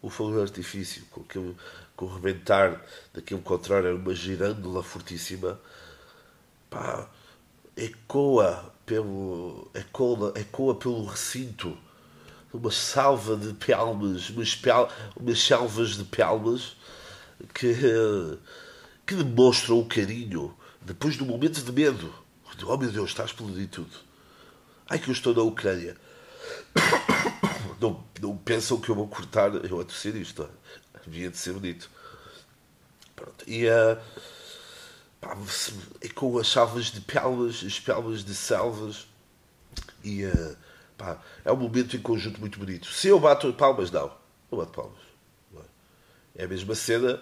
o 0.01 0.09
fogo 0.09 0.37
de 0.37 0.43
artifício, 0.43 1.05
com, 1.11 1.23
aquele, 1.23 1.57
com 1.97 2.05
o 2.07 2.15
rebentar 2.15 2.81
daquele 3.13 3.41
contrário, 3.43 3.89
era 3.89 3.97
uma 3.97 4.15
girândola 4.15 4.83
fortíssima. 4.83 5.61
Pá, 6.71 7.09
ecoa 7.77 8.73
pelo, 8.87 9.69
ecoa, 9.75 10.33
ecoa 10.37 10.75
pelo 10.77 11.05
recinto 11.05 11.77
uma 12.53 12.71
salva 12.71 13.37
de 13.37 13.53
palmas, 13.55 14.31
umas, 14.31 14.55
pel, 14.55 14.89
umas 15.17 15.41
selvas 15.41 15.97
de 15.97 16.05
palmas 16.05 16.77
que, 17.53 17.75
que 19.07 19.15
demonstram 19.15 19.79
o 19.79 19.87
carinho 19.87 20.57
depois 20.81 21.17
do 21.17 21.25
momento 21.25 21.63
de 21.63 21.73
medo. 21.73 22.15
Oh 22.67 22.77
meu 22.77 22.91
Deus, 22.91 23.11
está 23.11 23.23
a 23.23 23.27
explodir 23.27 23.69
tudo. 23.69 23.97
Ai 24.89 24.99
que 24.99 25.09
eu 25.09 25.13
estou 25.13 25.35
na 25.35 25.43
Ucrânia. 25.43 25.97
Não, 27.81 28.03
não 28.23 28.37
pensam 28.37 28.81
que 28.81 28.89
eu 28.89 28.95
vou 28.95 29.07
cortar 29.09 29.53
eu 29.53 29.81
a 29.81 29.85
torcer 29.85 30.15
isto. 30.17 30.49
Havia 30.95 31.29
de 31.29 31.37
ser 31.37 31.53
bonito. 31.53 31.91
Pronto. 33.15 33.45
E 33.47 33.67
uh, 33.67 33.99
com 36.15 36.39
as 36.39 36.49
salvas 36.49 36.87
de 36.87 37.01
pelmas, 37.03 37.63
as 37.67 37.79
pelmas 37.79 38.25
de 38.25 38.35
selvas. 38.35 39.07
E 40.03 40.25
uh, 40.25 40.57
pá, 40.97 41.21
é 41.45 41.53
um 41.53 41.57
momento 41.57 41.97
em 41.97 42.01
conjunto 42.01 42.41
muito 42.41 42.59
bonito. 42.59 42.87
Se 42.87 43.09
eu 43.09 43.21
bato 43.21 43.53
palmas, 43.53 43.91
não. 43.91 44.11
Não 44.51 44.59
bato 44.59 44.73
palmas. 44.73 45.04
É 46.37 46.45
a 46.45 46.49
mesma 46.49 46.75
cena 46.75 47.21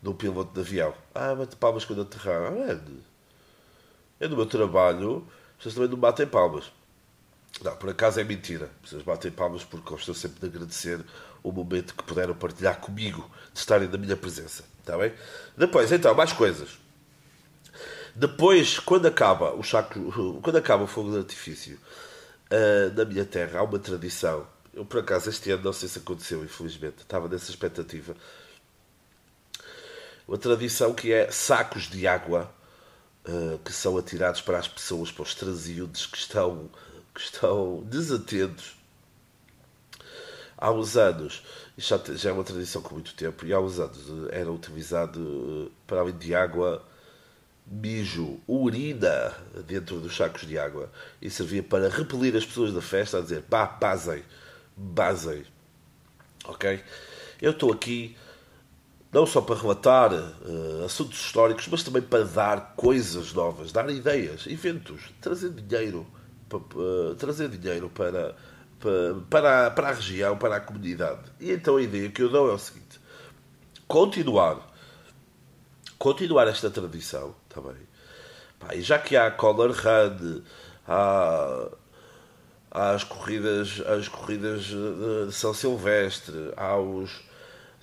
do 0.00 0.14
piloto 0.14 0.52
de 0.52 0.60
avião. 0.60 0.94
Ah, 1.14 1.34
bate 1.34 1.56
palmas 1.56 1.84
quando 1.84 2.02
aterrar. 2.02 2.52
Ah, 2.52 2.72
é, 4.20 4.24
é 4.24 4.28
no 4.28 4.36
meu 4.36 4.46
trabalho, 4.46 5.26
vocês 5.58 5.74
também 5.74 5.90
não 5.90 5.98
batem 5.98 6.26
palmas. 6.26 6.70
Não, 7.62 7.76
por 7.76 7.90
acaso 7.90 8.20
é 8.20 8.24
mentira. 8.24 8.70
Vocês 8.84 9.02
batem 9.02 9.30
palmas 9.30 9.64
porque 9.64 9.88
gostam 9.88 10.14
sempre 10.14 10.40
de 10.40 10.46
agradecer 10.46 11.00
o 11.42 11.52
momento 11.52 11.94
que 11.94 12.02
puderam 12.02 12.34
partilhar 12.34 12.80
comigo, 12.80 13.30
de 13.52 13.58
estarem 13.58 13.88
na 13.88 13.98
minha 13.98 14.16
presença. 14.16 14.64
Está 14.80 14.96
bem? 14.98 15.12
Depois, 15.56 15.92
então, 15.92 16.14
mais 16.14 16.32
coisas. 16.32 16.78
Depois, 18.14 18.78
quando 18.78 19.06
acaba 19.06 19.54
o 19.54 19.62
quando 20.42 20.56
acaba 20.56 20.84
o 20.84 20.86
fogo 20.86 21.10
de 21.10 21.18
artifício 21.18 21.78
uh, 22.50 22.94
na 22.96 23.04
minha 23.04 23.24
terra, 23.24 23.60
há 23.60 23.62
uma 23.62 23.78
tradição. 23.78 24.46
Eu, 24.72 24.84
por 24.84 25.00
acaso, 25.00 25.30
este 25.30 25.50
ano, 25.50 25.64
não 25.64 25.72
sei 25.72 25.88
se 25.88 25.98
aconteceu, 25.98 26.44
infelizmente, 26.44 26.98
estava 26.98 27.28
nessa 27.28 27.50
expectativa. 27.50 28.16
Uma 30.26 30.38
tradição 30.38 30.94
que 30.94 31.12
é 31.12 31.30
sacos 31.30 31.84
de 31.84 32.06
água 32.06 32.50
uh, 33.26 33.58
que 33.58 33.72
são 33.72 33.96
atirados 33.98 34.40
para 34.40 34.58
as 34.58 34.68
pessoas, 34.68 35.10
para 35.10 35.22
os 35.22 35.34
transeuntes 35.34 36.06
que 36.06 36.16
estão, 36.16 36.70
que 37.14 37.20
estão 37.20 37.82
desatentos. 37.84 38.76
Há 40.56 40.70
uns 40.70 40.96
anos, 40.96 41.42
isto 41.76 42.16
já 42.16 42.30
é 42.30 42.32
uma 42.32 42.44
tradição 42.44 42.80
com 42.80 42.94
muito 42.94 43.14
tempo, 43.14 43.44
e 43.44 43.52
há 43.52 43.60
uns 43.60 43.78
anos 43.78 43.98
eh, 44.30 44.40
era 44.40 44.50
utilizado, 44.50 45.70
para 45.86 46.00
além 46.00 46.16
de 46.16 46.34
água, 46.34 46.82
mijo, 47.66 48.40
urina 48.46 49.34
dentro 49.66 50.00
dos 50.00 50.16
sacos 50.16 50.46
de 50.46 50.58
água 50.58 50.90
e 51.20 51.28
servia 51.28 51.62
para 51.62 51.88
repelir 51.88 52.36
as 52.36 52.46
pessoas 52.46 52.72
da 52.72 52.80
festa 52.80 53.18
a 53.18 53.20
dizer 53.20 53.42
pá, 53.42 53.66
basem, 53.66 54.22
basem. 54.76 55.44
Ok? 56.44 56.82
Eu 57.42 57.50
estou 57.50 57.72
aqui 57.72 58.16
não 59.14 59.24
só 59.24 59.40
para 59.40 59.54
relatar 59.54 60.12
uh, 60.12 60.84
assuntos 60.84 61.20
históricos, 61.20 61.68
mas 61.68 61.84
também 61.84 62.02
para 62.02 62.24
dar 62.24 62.74
coisas 62.76 63.32
novas, 63.32 63.70
dar 63.70 63.88
ideias, 63.88 64.44
eventos, 64.48 65.02
trazer 65.20 65.50
dinheiro, 65.50 66.04
para, 66.48 66.58
uh, 66.58 67.14
trazer 67.14 67.48
dinheiro 67.48 67.88
para, 67.88 68.34
para, 68.80 69.14
para, 69.30 69.66
a, 69.66 69.70
para 69.70 69.88
a 69.90 69.92
região, 69.92 70.36
para 70.36 70.56
a 70.56 70.60
comunidade. 70.60 71.30
E 71.38 71.52
então 71.52 71.76
a 71.76 71.82
ideia 71.82 72.10
que 72.10 72.22
eu 72.22 72.28
dou 72.28 72.50
é 72.50 72.54
o 72.54 72.58
seguinte: 72.58 72.98
continuar, 73.86 74.68
continuar 75.96 76.48
esta 76.48 76.68
tradição 76.68 77.36
também. 77.48 77.76
Pá, 78.58 78.74
e 78.74 78.82
já 78.82 78.98
que 78.98 79.16
há 79.16 79.30
Color 79.30 79.76
Run, 79.76 80.42
há, 80.88 81.68
as 82.72 83.04
corridas, 83.04 83.80
as 83.86 84.08
corridas 84.08 84.64
de 84.64 85.32
São 85.32 85.54
Silvestre, 85.54 86.52
há 86.56 86.76
os 86.76 87.32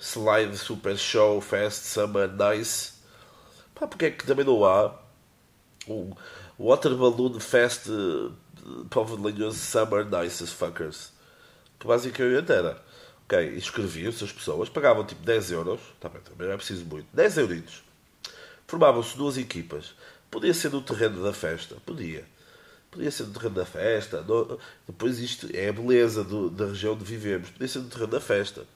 Slide 0.02 0.56
Super 0.58 0.98
Show 0.98 1.40
Fest 1.40 1.84
Summer 1.84 2.28
Nice. 2.28 2.94
Pá, 3.72 3.86
porque 3.86 4.06
é 4.06 4.10
que 4.10 4.26
também 4.26 4.44
não 4.44 4.64
há 4.64 4.98
um 5.86 6.12
Water 6.58 6.96
Balloon 6.96 7.38
Fest 7.38 7.86
Povo 8.90 9.16
de 9.16 9.22
Linhoso 9.22 9.58
Summer 9.58 10.04
Nice 10.04 10.44
Fuckers? 10.48 11.12
Que 11.78 11.86
basicamente 11.86 12.50
era. 12.50 12.82
Ok, 13.24 13.56
inscreviam-se 13.56 14.24
as 14.24 14.32
pessoas, 14.32 14.68
pagavam 14.68 15.06
tipo 15.06 15.22
10 15.22 15.52
euros, 15.52 15.80
tá 16.00 16.08
bem, 16.08 16.20
também 16.20 16.48
não 16.48 16.54
é 16.54 16.56
preciso 16.56 16.84
muito, 16.84 17.06
10 17.14 17.38
euritos. 17.38 17.84
Formavam-se 18.66 19.16
duas 19.16 19.38
equipas. 19.38 19.94
Podia 20.28 20.52
ser 20.52 20.72
no 20.72 20.82
terreno 20.82 21.22
da 21.22 21.32
festa, 21.32 21.76
podia. 21.86 22.24
Podia 22.90 23.10
ser 23.10 23.22
no 23.22 23.32
terreno 23.32 23.54
da 23.54 23.64
festa. 23.64 24.20
No... 24.22 24.58
Depois 24.84 25.20
isto 25.20 25.48
é 25.54 25.68
a 25.68 25.72
beleza 25.72 26.24
do, 26.24 26.50
da 26.50 26.66
região 26.66 26.94
onde 26.94 27.04
vivemos. 27.04 27.50
Podia 27.50 27.68
ser 27.68 27.78
no 27.78 27.88
terreno 27.88 28.10
da 28.10 28.20
festa 28.20 28.66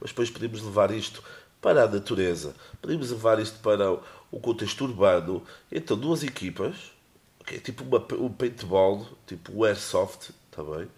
mas 0.00 0.10
depois 0.10 0.30
podemos 0.30 0.62
levar 0.62 0.90
isto 0.90 1.22
para 1.60 1.84
a 1.84 1.88
natureza, 1.88 2.54
podemos 2.80 3.10
levar 3.10 3.38
isto 3.38 3.58
para 3.60 3.92
o 4.30 4.40
contexto 4.40 4.84
urbano. 4.84 5.42
Então, 5.70 5.96
duas 5.96 6.22
equipas, 6.22 6.92
okay, 7.40 7.58
tipo 7.58 7.84
uma, 7.84 7.98
um 8.14 8.30
paintball, 8.30 9.06
tipo 9.26 9.52
o 9.52 9.64
airsoft, 9.64 10.30
também. 10.50 10.86
Tá 10.86 10.92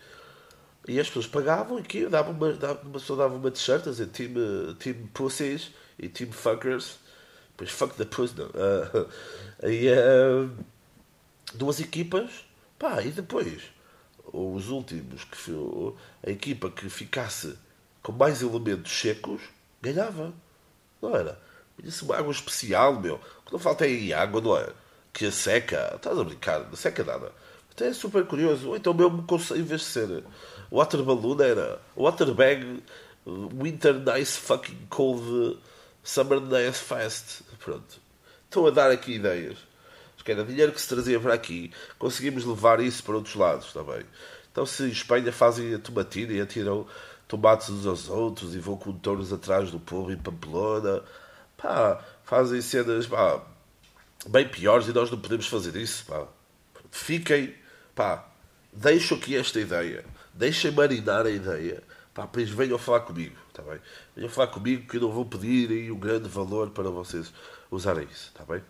e 0.87 0.99
as 0.99 1.06
pessoas 1.06 1.26
pagavam 1.26 1.78
aqui, 1.78 2.06
davam 2.06 2.32
uma, 2.32 2.52
davam, 2.52 2.82
uma 2.82 2.92
pessoa 2.94 3.16
dava 3.16 3.37
uma 3.37 3.50
t-shirt 3.50 3.87
a 3.87 3.90
dizer 3.90 4.09
team, 4.09 4.75
team 4.78 5.06
Pussies 5.14 5.71
e 5.99 6.09
Team 6.09 6.32
Fuckers. 6.32 6.99
Depois 7.50 7.71
fuck 7.71 7.94
the 7.94 8.04
pussy, 8.04 8.35
não. 8.37 8.47
Uh, 8.47 9.09
e, 9.68 9.88
uh, 9.88 10.50
duas 11.54 11.78
equipas, 11.78 12.44
pá, 12.78 13.00
e 13.02 13.11
depois 13.11 13.62
os 14.32 14.71
últimos, 14.71 15.25
que 15.25 15.52
a 16.26 16.30
equipa 16.30 16.71
que 16.71 16.88
ficasse 16.88 17.56
com 18.02 18.12
mais 18.12 18.42
elementos 18.42 18.92
secos, 18.92 19.40
ganhava. 19.80 20.32
Não 21.00 21.14
era? 21.14 21.40
Isso 21.82 22.04
uma 22.04 22.16
água 22.16 22.32
especial, 22.32 23.00
meu. 23.00 23.14
O 23.14 23.47
que 23.47 23.52
não 23.52 23.59
falta 23.59 23.87
é 23.87 24.12
água, 24.12 24.40
não 24.40 24.56
é? 24.56 24.68
Que 25.12 25.26
a 25.26 25.32
seca. 25.32 25.92
Estás 25.97 26.18
a 26.18 26.25
brincar, 26.25 26.61
não 26.61 26.76
seca 26.76 27.04
nada. 27.04 27.32
Até 27.71 27.88
é 27.88 27.92
super 27.92 28.25
curioso. 28.26 28.68
Ou 28.68 28.76
então 28.76 28.94
mesmo, 28.94 29.26
em 29.56 29.62
vez 29.62 29.80
de 29.80 29.87
ser 29.87 30.25
water 30.71 31.02
balloon, 31.02 31.40
era 31.42 31.80
water 31.97 32.32
bag 32.35 32.82
winter 33.26 33.94
nice 33.94 34.38
fucking 34.38 34.87
cold 34.90 35.59
summer 36.02 36.40
nice 36.40 36.78
fast. 36.78 37.42
Pronto. 37.59 38.00
Estou 38.44 38.68
a 38.68 38.71
dar 38.71 38.90
aqui 38.90 39.14
ideias. 39.14 39.59
Que 40.25 40.30
era 40.30 40.44
dinheiro 40.44 40.71
que 40.71 40.80
se 40.80 40.88
trazia 40.88 41.18
para 41.18 41.35
aqui. 41.35 41.73
Conseguimos 41.99 42.44
levar 42.44 42.78
isso 42.78 43.02
para 43.02 43.16
outros 43.16 43.35
lados 43.35 43.73
também. 43.73 44.04
Então 44.52 44.64
se 44.64 44.85
em 44.85 44.90
Espanha 44.90 45.32
fazem 45.32 45.75
a 45.75 45.78
tomatina 45.78 46.32
e 46.32 46.40
atiram 46.40 46.87
tomates 47.33 47.71
uns 47.71 47.87
aos 47.87 48.11
outros 48.11 48.55
e 48.55 48.59
vão 48.59 48.77
com 48.77 48.93
touros 48.93 49.33
atrás 49.33 49.71
do 49.71 49.81
povo 49.81 50.12
em 50.12 50.19
Pamplona. 50.19 51.03
Pá, 51.57 51.99
fazem 52.25 52.61
cenas 52.61 53.07
pá, 53.07 53.41
bem 54.29 54.47
piores 54.47 54.87
e 54.87 54.93
nós 54.93 55.11
não 55.11 55.19
podemos 55.19 55.47
fazer 55.47 55.75
isso. 55.77 56.05
Pá. 56.05 56.27
Fiquem, 56.91 57.55
pá, 57.95 58.29
deixo 58.71 59.15
aqui 59.15 59.35
esta 59.35 59.59
ideia, 59.59 60.05
deixem 60.35 60.71
marinar 60.73 61.25
a 61.25 61.31
ideia. 61.31 61.83
Pá, 62.12 62.23
depois 62.27 62.51
venham 62.51 62.77
falar 62.77 63.01
comigo, 63.01 63.37
tá 63.55 63.62
bem? 63.62 63.81
Venham 64.15 64.29
falar 64.29 64.49
comigo 64.49 64.87
que 64.87 64.99
eu 64.99 65.01
não 65.01 65.11
vou 65.11 65.25
pedir 65.25 65.71
aí 65.71 65.91
um 65.91 65.99
grande 65.99 66.29
valor 66.29 66.69
para 66.69 66.91
vocês 66.91 67.33
usarem 67.71 68.07
isso, 68.12 68.31
tá 68.35 68.45
bem? 68.45 68.62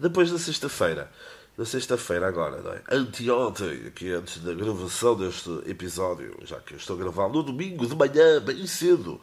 Depois 0.00 0.30
da 0.30 0.38
sexta-feira, 0.38 1.12
na 1.56 1.64
sexta-feira 1.64 2.26
agora, 2.26 2.62
não 2.62 2.72
é? 2.72 2.82
Anteontem, 2.90 3.86
aqui 3.86 4.10
antes 4.10 4.38
da 4.38 4.54
gravação 4.54 5.14
deste 5.16 5.50
episódio, 5.66 6.36
já 6.44 6.58
que 6.60 6.74
eu 6.74 6.78
estou 6.78 6.96
a 6.96 6.98
gravar 6.98 7.28
no 7.28 7.42
domingo 7.42 7.86
de 7.86 7.94
manhã, 7.94 8.40
bem 8.40 8.66
cedo, 8.66 9.20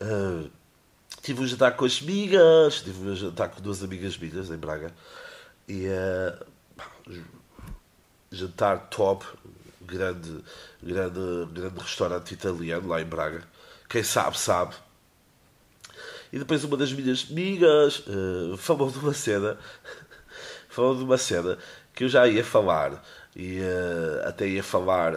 uh, 0.00 0.50
tive 1.22 1.42
um 1.42 1.46
jantar 1.46 1.74
com 1.76 1.84
as 1.84 2.02
amigas, 2.02 2.82
tive 2.82 3.08
um 3.08 3.16
jantar 3.16 3.48
com 3.48 3.62
duas 3.62 3.82
amigas 3.82 4.18
minhas 4.18 4.50
em 4.50 4.56
Braga, 4.56 4.92
e 5.66 5.86
uh, 5.86 7.24
jantar 8.30 8.88
top, 8.90 9.24
grande, 9.80 10.44
grande, 10.82 11.20
grande 11.52 11.78
restaurante 11.80 12.34
italiano 12.34 12.88
lá 12.88 13.00
em 13.00 13.06
Braga. 13.06 13.42
Quem 13.88 14.02
sabe, 14.02 14.38
sabe. 14.38 14.74
E 16.32 16.38
depois 16.38 16.64
uma 16.64 16.76
das 16.76 16.92
minhas 16.92 17.28
amigas 17.30 18.00
uh, 18.08 18.56
falou 18.56 18.90
de 18.90 18.98
uma 18.98 19.14
cena, 19.14 19.56
falou 20.74 20.96
de 20.96 21.04
uma 21.04 21.18
cena 21.18 21.58
que 21.94 22.04
eu 22.04 22.08
já 22.08 22.26
ia 22.26 22.44
falar 22.44 23.02
e 23.34 23.60
uh, 23.60 24.28
até 24.28 24.46
ia 24.46 24.62
falar 24.62 25.12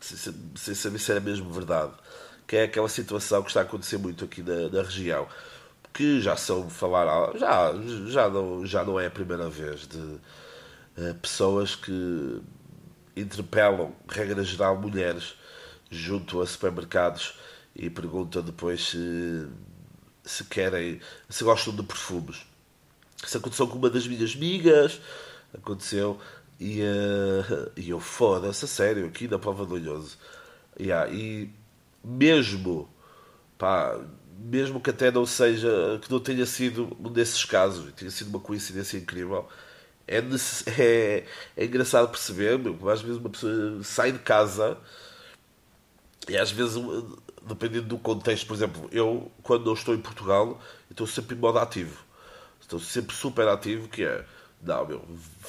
sem 0.00 0.74
saber 0.74 0.98
se 0.98 1.10
era 1.10 1.20
mesmo 1.20 1.50
verdade, 1.50 1.92
que 2.46 2.56
é 2.56 2.64
aquela 2.64 2.88
situação 2.88 3.42
que 3.42 3.48
está 3.48 3.60
a 3.60 3.62
acontecer 3.64 3.98
muito 3.98 4.24
aqui 4.24 4.42
na, 4.42 4.68
na 4.68 4.82
região, 4.82 5.26
que 5.92 6.20
já 6.20 6.36
são 6.36 6.68
falar 6.68 7.36
já 7.38 7.72
já 8.06 8.28
não 8.28 8.66
já 8.66 8.84
não 8.84 8.98
é 9.00 9.06
a 9.06 9.10
primeira 9.10 9.48
vez 9.48 9.86
de 9.86 9.98
uh, 9.98 11.14
pessoas 11.22 11.74
que 11.74 12.40
interpelam 13.16 13.92
regra 14.08 14.42
geral 14.44 14.76
mulheres 14.76 15.34
junto 15.90 16.42
a 16.42 16.46
supermercados 16.46 17.38
e 17.74 17.90
pergunta 17.90 18.42
depois 18.42 18.88
se, 18.88 19.48
se 20.22 20.44
querem, 20.44 21.00
se 21.28 21.44
gostam 21.44 21.74
de 21.74 21.82
perfumes. 21.82 22.44
Isso 23.26 23.38
aconteceu 23.38 23.66
com 23.66 23.78
uma 23.78 23.90
das 23.90 24.06
minhas 24.06 24.34
amigas, 24.34 25.00
aconteceu, 25.52 26.18
e, 26.58 26.80
uh, 26.82 27.72
e 27.76 27.90
eu 27.90 28.00
foda-se, 28.00 28.66
sério, 28.68 29.06
aqui 29.06 29.28
na 29.28 29.38
prova 29.38 29.66
do 29.66 29.74
olhoso. 29.74 30.18
Yeah, 30.78 31.10
e 31.10 31.50
mesmo, 32.02 32.88
pá, 33.58 33.98
mesmo 34.38 34.80
que 34.80 34.90
até 34.90 35.10
não 35.10 35.26
seja, 35.26 35.98
que 36.02 36.10
não 36.10 36.20
tenha 36.20 36.46
sido 36.46 36.96
um 37.00 37.10
desses 37.10 37.44
casos, 37.44 37.92
tenha 37.94 38.10
sido 38.10 38.28
uma 38.28 38.40
coincidência 38.40 38.98
incrível, 38.98 39.48
é, 40.06 40.18
é, 40.78 41.24
é 41.56 41.64
engraçado 41.64 42.10
perceber, 42.10 42.58
meu, 42.58 42.88
às 42.88 43.02
vezes 43.02 43.18
uma 43.18 43.30
pessoa 43.30 43.82
sai 43.82 44.12
de 44.12 44.18
casa 44.18 44.76
e 46.28 46.36
às 46.36 46.50
vezes 46.50 46.76
dependendo 47.46 47.88
do 47.88 47.98
contexto, 47.98 48.46
por 48.46 48.54
exemplo, 48.54 48.88
eu 48.90 49.30
quando 49.42 49.66
não 49.66 49.74
estou 49.74 49.94
em 49.94 50.00
Portugal, 50.00 50.60
estou 50.90 51.06
sempre 51.06 51.36
em 51.36 51.38
modo 51.38 51.58
ativo. 51.58 52.03
Estou 52.64 52.80
sempre 52.80 53.14
super 53.14 53.46
ativo, 53.46 53.88
que 53.88 54.02
é, 54.02 54.24
não, 54.62 54.86
meu, 54.86 55.04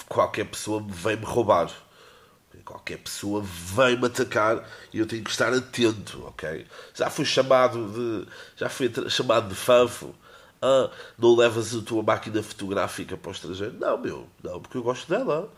qualquer 0.09 0.45
pessoa 0.45 0.85
vem 0.85 1.15
me 1.15 1.23
roubar. 1.23 1.71
Qualquer 2.65 2.97
pessoa 2.97 3.41
vem 3.41 3.97
me 3.97 4.07
atacar 4.07 4.67
e 4.91 4.99
eu 4.99 5.05
tenho 5.05 5.23
que 5.23 5.29
estar 5.29 5.53
atento, 5.53 6.25
ok? 6.25 6.65
Já 6.93 7.09
fui 7.09 7.23
chamado 7.23 7.91
de. 7.91 8.27
Já 8.55 8.69
fui 8.69 8.91
chamado 9.09 9.49
de 9.49 9.55
fanfo. 9.55 10.15
Ah, 10.61 10.89
não 11.17 11.35
levas 11.35 11.75
a 11.75 11.81
tua 11.81 12.01
máquina 12.01 12.41
fotográfica 12.41 13.15
para 13.15 13.29
o 13.29 13.31
estrangeiro? 13.31 13.75
Não, 13.79 13.97
meu, 13.97 14.27
não, 14.43 14.59
porque 14.59 14.77
eu 14.77 14.83
gosto 14.83 15.07
dela. 15.07 15.51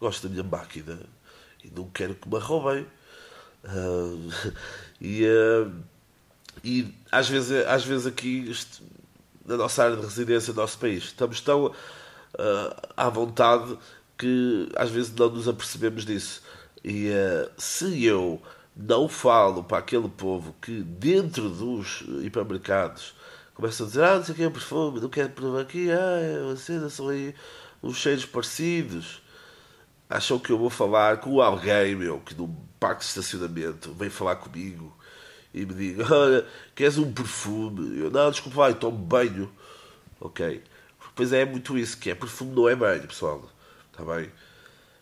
Gosto 0.00 0.28
da 0.28 0.32
minha 0.32 0.44
máquina 0.44 1.00
e 1.64 1.70
não 1.70 1.90
quero 1.90 2.14
que 2.14 2.28
me 2.28 2.38
roubem. 2.38 2.86
Uh, 3.64 4.52
e, 5.00 5.24
uh, 5.26 5.72
e 6.62 6.94
às 7.10 7.28
vezes, 7.28 7.66
às 7.66 7.84
vezes 7.84 8.06
aqui, 8.06 8.52
na 9.44 9.56
nossa 9.56 9.84
área 9.84 9.96
de 9.96 10.02
residência, 10.02 10.52
no 10.52 10.60
nosso 10.60 10.78
país, 10.78 11.04
estamos 11.04 11.40
tão 11.40 11.66
uh, 11.66 11.72
à 12.96 13.08
vontade 13.08 13.76
que 14.16 14.68
às 14.76 14.90
vezes 14.90 15.12
não 15.14 15.30
nos 15.30 15.48
apercebemos 15.48 16.04
disso. 16.04 16.42
E 16.84 17.10
se 17.56 18.04
eu 18.04 18.40
não 18.76 19.08
falo 19.08 19.62
para 19.62 19.78
aquele 19.78 20.08
povo 20.08 20.54
que 20.60 20.82
dentro 20.82 21.48
dos 21.48 22.02
hipermercados 22.22 23.14
começam 23.54 23.86
a 23.86 23.88
dizer 23.88 24.04
ah, 24.04 24.16
não 24.16 24.24
sei 24.24 24.44
é 24.44 24.50
perfume, 24.50 25.00
não 25.00 25.08
quero 25.08 25.30
provar 25.30 25.60
aqui, 25.60 25.90
ah, 25.90 26.52
vocês 26.54 26.92
são 26.92 27.08
aí 27.08 27.34
uns 27.82 27.96
cheiros 27.96 28.24
parecidos. 28.24 29.22
Acham 30.08 30.38
que 30.38 30.50
eu 30.50 30.58
vou 30.58 30.70
falar 30.70 31.18
com 31.18 31.40
alguém, 31.40 31.94
meu, 31.94 32.20
que 32.20 32.34
num 32.34 32.54
parque 32.78 33.00
de 33.00 33.06
estacionamento 33.06 33.92
vem 33.92 34.10
falar 34.10 34.36
comigo 34.36 34.94
e 35.54 35.66
me 35.66 35.74
diga, 35.74 36.06
olha, 36.14 36.46
queres 36.74 36.98
um 36.98 37.12
perfume? 37.12 37.98
Eu, 37.98 38.10
não, 38.10 38.30
desculpa, 38.30 38.56
vai, 38.56 38.74
tomo 38.74 38.96
banho. 38.96 39.52
Ok? 40.20 40.62
Pois 41.14 41.32
é, 41.32 41.42
é 41.42 41.44
muito 41.44 41.76
isso, 41.76 41.98
que 41.98 42.10
é 42.10 42.14
perfume 42.14 42.54
não 42.54 42.68
é 42.68 42.74
banho, 42.74 43.06
pessoal. 43.06 43.50
Está 43.90 44.04
bem? 44.04 44.30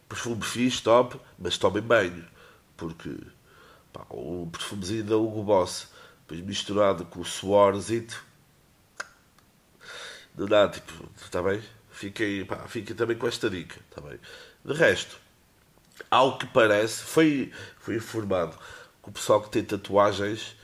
Perfume 0.08 0.42
fixe, 0.42 0.82
top, 0.82 1.20
mas 1.38 1.56
tomem 1.56 1.82
banho. 1.82 2.24
Porque, 2.76 3.16
pá, 3.92 4.04
um 4.10 4.48
perfumezinho 4.50 5.04
da 5.04 5.16
Hugo 5.16 5.44
Boss, 5.44 5.88
depois 6.22 6.40
misturado 6.40 7.04
com 7.04 7.20
o 7.20 7.24
suorzito, 7.24 8.24
não 10.36 10.46
dá, 10.46 10.68
tipo, 10.68 11.08
está 11.22 11.42
bem? 11.42 11.62
Fiquem, 11.90 12.44
pá, 12.44 12.66
fiquem 12.66 12.96
também 12.96 13.16
com 13.16 13.28
esta 13.28 13.48
dica, 13.48 13.78
está 13.88 14.00
bem? 14.00 14.18
De 14.64 14.72
resto, 14.72 15.16
ao 16.10 16.38
que 16.38 16.46
parece, 16.46 17.02
foi, 17.02 17.52
foi 17.78 17.96
informado 17.96 18.56
que 19.02 19.08
o 19.08 19.12
pessoal 19.12 19.40
que 19.40 19.50
tem 19.50 19.64
tatuagens 19.64 20.56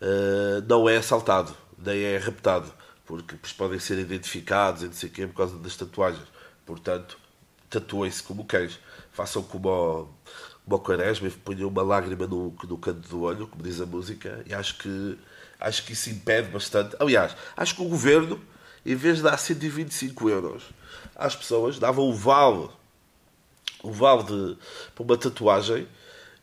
uh, 0.00 0.64
não 0.68 0.88
é 0.88 0.96
assaltado, 0.96 1.54
nem 1.76 2.02
é 2.02 2.16
raptado, 2.18 2.72
porque 3.06 3.36
podem 3.56 3.78
ser 3.78 3.98
identificados 3.98 4.82
e 4.82 4.86
não 4.86 4.92
sei 4.92 5.08
quê 5.08 5.26
por 5.26 5.34
causa 5.34 5.56
das 5.58 5.76
tatuagens. 5.76 6.26
Portanto, 6.66 7.18
tatuem-se 7.70 8.22
como 8.22 8.44
queres. 8.44 8.78
Façam 9.12 9.42
como 9.42 9.68
o, 9.68 10.08
o 10.74 10.78
Quaresma 10.78 11.28
e 11.28 11.30
ponham 11.30 11.68
uma 11.68 11.82
lágrima 11.82 12.26
no, 12.26 12.54
no 12.62 12.78
canto 12.78 13.08
do 13.08 13.22
olho, 13.22 13.46
como 13.46 13.62
diz 13.62 13.80
a 13.80 13.86
música, 13.86 14.44
e 14.46 14.54
acho 14.54 14.76
que, 14.78 15.18
acho 15.58 15.84
que 15.84 15.92
isso 15.92 16.10
impede 16.10 16.50
bastante. 16.50 16.94
Aliás, 17.00 17.34
acho 17.56 17.74
que 17.74 17.82
o 17.82 17.88
governo, 17.88 18.40
em 18.84 18.94
vez 18.94 19.16
de 19.16 19.22
dar 19.22 19.38
125 19.38 20.28
euros 20.28 20.62
às 21.16 21.34
pessoas, 21.34 21.78
dava 21.78 22.00
o 22.00 22.12
vale 22.12 22.68
o 23.82 23.90
vale 23.90 24.56
para 24.94 25.02
uma 25.02 25.16
tatuagem 25.16 25.86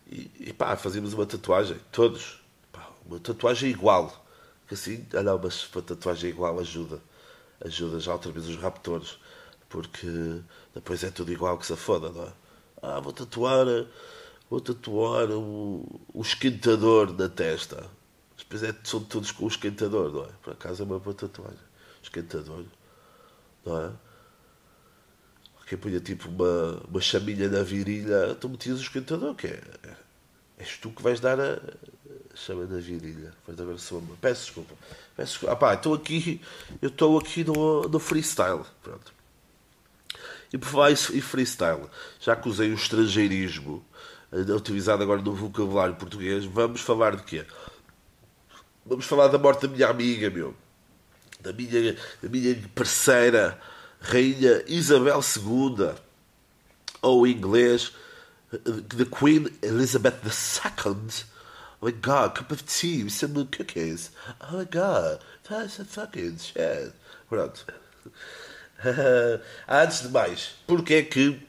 e, 0.07 0.31
e 0.39 0.53
pá, 0.53 0.75
fazíamos 0.75 1.13
uma 1.13 1.25
tatuagem, 1.25 1.79
todos. 1.91 2.39
Pá, 2.71 2.89
uma 3.05 3.19
tatuagem 3.19 3.69
igual. 3.69 4.25
Assim, 4.71 5.05
ah 5.13 5.21
não, 5.21 5.39
mas 5.41 5.65
para 5.65 5.81
tatuagem 5.81 6.29
igual 6.29 6.59
ajuda. 6.59 6.99
Ajuda 7.63 7.99
já 7.99 8.13
outra 8.13 8.31
vez 8.31 8.47
os 8.47 8.57
raptores. 8.57 9.17
Porque 9.69 10.07
depois 10.73 11.03
é 11.03 11.09
tudo 11.11 11.31
igual 11.31 11.57
que 11.57 11.65
se 11.65 11.75
foda, 11.75 12.09
não 12.09 12.23
é? 12.23 12.33
Ah, 12.81 12.99
vou 12.99 13.11
tatuar, 13.11 13.65
vou 14.49 14.61
tatuar 14.61 15.31
o, 15.31 16.01
o 16.13 16.21
esquentador 16.21 17.11
na 17.13 17.27
testa. 17.27 17.89
Depois 18.37 18.63
é, 18.63 18.75
são 18.83 19.03
todos 19.03 19.31
com 19.31 19.45
o 19.45 19.47
esquentador, 19.47 20.11
não 20.11 20.23
é? 20.25 20.29
Por 20.43 20.53
acaso 20.53 20.83
é 20.83 20.85
uma 20.85 20.99
boa 20.99 21.15
tatuagem. 21.15 21.57
Esquentador, 22.03 22.65
não 23.65 23.81
é? 23.81 23.91
Que 25.65 25.75
punha 25.75 25.99
tipo 25.99 26.29
uma, 26.29 26.81
uma 26.87 27.01
chaminha 27.01 27.49
na 27.49 27.63
virilha, 27.63 28.35
tu 28.35 28.47
metias 28.49 28.79
o 28.79 28.83
esquentador, 28.83 29.33
que 29.35 29.47
é, 29.47 29.61
és 30.59 30.77
tu 30.77 30.91
que 30.91 31.01
vais 31.01 31.19
dar 31.19 31.39
a, 31.39 31.59
chama 32.35 32.65
na 32.65 32.79
virilha. 32.79 33.33
Vais 33.47 33.57
dar 33.57 33.71
a 33.71 33.77
sua 33.77 34.01
Peço 34.21 34.45
desculpa. 34.45 34.75
Peço 35.15 35.31
desculpa. 35.31 35.53
Ah, 35.53 35.55
pá, 35.55 35.73
estou 35.73 35.93
aqui, 35.93 36.41
eu 36.81 36.89
estou 36.89 37.17
aqui 37.17 37.43
no, 37.43 37.83
no 37.83 37.99
freestyle. 37.99 38.63
Pronto. 38.83 39.13
E 40.53 40.57
por 40.57 40.67
falar 40.67 40.91
em 40.91 40.95
freestyle, 40.95 41.89
já 42.19 42.35
que 42.35 42.47
usei 42.47 42.71
o 42.71 42.75
estrangeirismo 42.75 43.83
eh, 44.31 44.51
utilizado 44.53 45.01
agora 45.01 45.21
no 45.21 45.33
vocabulário 45.33 45.95
português, 45.95 46.45
vamos 46.45 46.81
falar 46.81 47.15
de 47.15 47.23
quê? 47.23 47.45
Vamos 48.85 49.05
falar 49.05 49.27
da 49.29 49.37
morte 49.37 49.67
da 49.67 49.73
minha 49.73 49.87
amiga, 49.87 50.29
meu. 50.29 50.55
Da 51.41 51.51
minha, 51.51 51.93
da 52.21 52.29
minha 52.29 52.55
parceira 52.73 53.59
Rainha 54.05 54.63
Isabel 54.67 55.19
II, 55.19 55.95
ou 57.01 57.25
em 57.25 57.31
inglês, 57.31 57.91
The 58.51 59.05
Queen 59.05 59.49
Elizabeth 59.63 60.21
II. 60.23 61.25
Oh 61.81 61.87
my 61.87 61.91
god, 61.91 62.35
cup 62.35 62.51
of 62.51 62.65
tea 62.65 63.03
with 63.03 63.13
some 63.13 63.33
cookies. 63.47 64.11
Oh 64.39 64.57
my 64.59 64.65
god, 64.65 65.19
that's 65.43 65.79
a 65.79 65.85
fucking 65.85 66.37
shit. 66.37 66.93
Pronto. 67.27 67.65
Antes 69.67 70.01
de 70.03 70.09
mais, 70.09 70.55
porque 70.67 70.93
é 70.95 71.01
que 71.03 71.41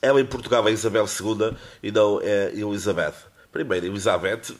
ela 0.00 0.20
em 0.20 0.26
Portugal 0.26 0.68
é 0.68 0.72
Isabel 0.72 1.06
II 1.06 1.56
e 1.82 1.90
não 1.90 2.20
é 2.22 2.52
Elizabeth? 2.54 3.14
Primeiro, 3.50 3.86
Elizabeth. 3.86 4.54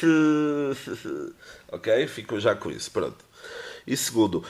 ok? 1.70 2.06
Ficou 2.06 2.40
já 2.40 2.54
com 2.54 2.70
isso. 2.70 2.90
Pronto. 2.90 3.24
E 3.86 3.96
segundo, 3.96 4.44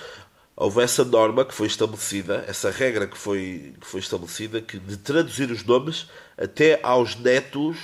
houve 0.61 0.83
essa 0.83 1.05
norma 1.05 1.45
que 1.45 1.55
foi 1.55 1.69
estabelecida, 1.69 2.45
essa 2.49 2.71
regra 2.71 3.07
que 3.07 3.17
foi, 3.17 3.75
que 3.81 3.87
foi 3.87 4.01
estabelecida, 4.01 4.61
que 4.61 4.79
de 4.79 4.97
traduzir 4.97 5.51
os 5.51 5.63
nomes 5.63 6.09
até 6.37 6.81
aos 6.83 7.17
netos 7.17 7.79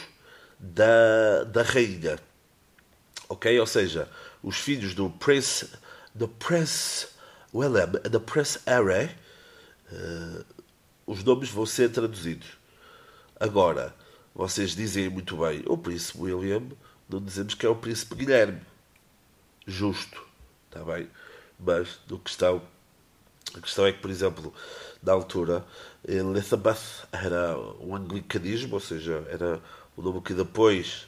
da, 0.58 1.44
da 1.44 1.62
rainha. 1.62 2.18
Ok? 3.28 3.58
Ou 3.58 3.66
seja, 3.66 4.08
os 4.42 4.58
filhos 4.58 4.94
do 4.94 5.08
Prince, 5.08 5.68
do 6.14 6.26
Prince 6.26 7.06
William 7.54 7.92
and 8.04 8.10
the 8.10 8.18
Prince 8.18 8.58
Harry, 8.66 9.10
Uh, 9.92 10.44
os 11.06 11.22
nomes 11.22 11.50
vão 11.50 11.66
ser 11.66 11.90
traduzidos. 11.90 12.48
Agora, 13.38 13.94
vocês 14.34 14.74
dizem 14.74 15.08
muito 15.08 15.36
bem 15.36 15.62
o 15.66 15.76
Príncipe 15.76 16.18
William, 16.18 16.62
não 17.08 17.22
dizemos 17.22 17.54
que 17.54 17.66
é 17.66 17.68
o 17.68 17.76
Príncipe 17.76 18.14
Guilherme. 18.14 18.60
Justo, 19.66 20.20
está 20.66 20.82
bem? 20.84 21.08
Mas, 21.58 21.98
no 22.08 22.18
questão, 22.18 22.62
a 23.54 23.60
questão 23.60 23.86
é 23.86 23.92
que, 23.92 24.00
por 24.00 24.10
exemplo, 24.10 24.52
na 25.02 25.12
altura, 25.12 25.64
Elizabeth 26.06 27.06
era 27.12 27.56
o 27.58 27.94
anglicanismo, 27.94 28.74
ou 28.74 28.80
seja, 28.80 29.26
era 29.30 29.60
o 29.96 30.02
nome 30.02 30.20
que 30.20 30.34
depois 30.34 31.06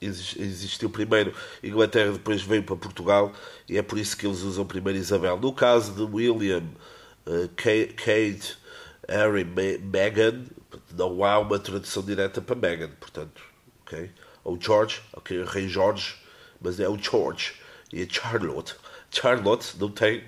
existiu 0.00 0.88
primeiro 0.90 1.34
Inglaterra, 1.62 2.12
depois 2.12 2.42
veio 2.42 2.62
para 2.62 2.76
Portugal, 2.76 3.32
e 3.68 3.76
é 3.78 3.82
por 3.82 3.98
isso 3.98 4.16
que 4.16 4.26
eles 4.26 4.42
usam 4.42 4.64
primeiro 4.64 4.98
Isabel. 4.98 5.38
No 5.38 5.52
caso 5.52 5.92
de 5.92 6.02
William, 6.02 6.64
uh, 7.26 7.48
Kate, 7.56 8.56
Harry, 9.08 9.44
Meghan, 9.44 10.44
não 10.92 11.24
há 11.24 11.38
uma 11.38 11.58
tradução 11.58 12.02
direta 12.02 12.40
para 12.40 12.54
Meghan, 12.54 12.90
portanto, 13.00 13.42
ok? 13.82 14.10
Ou 14.44 14.60
George, 14.60 15.02
ok, 15.12 15.44
Rei 15.44 15.68
George, 15.68 16.16
mas 16.60 16.78
é 16.78 16.88
o 16.88 16.96
George 16.96 17.54
e 17.92 18.02
a 18.02 18.06
Charlotte. 18.08 18.76
Charlotte 19.10 19.76
não 19.78 19.90
tem. 19.90 20.24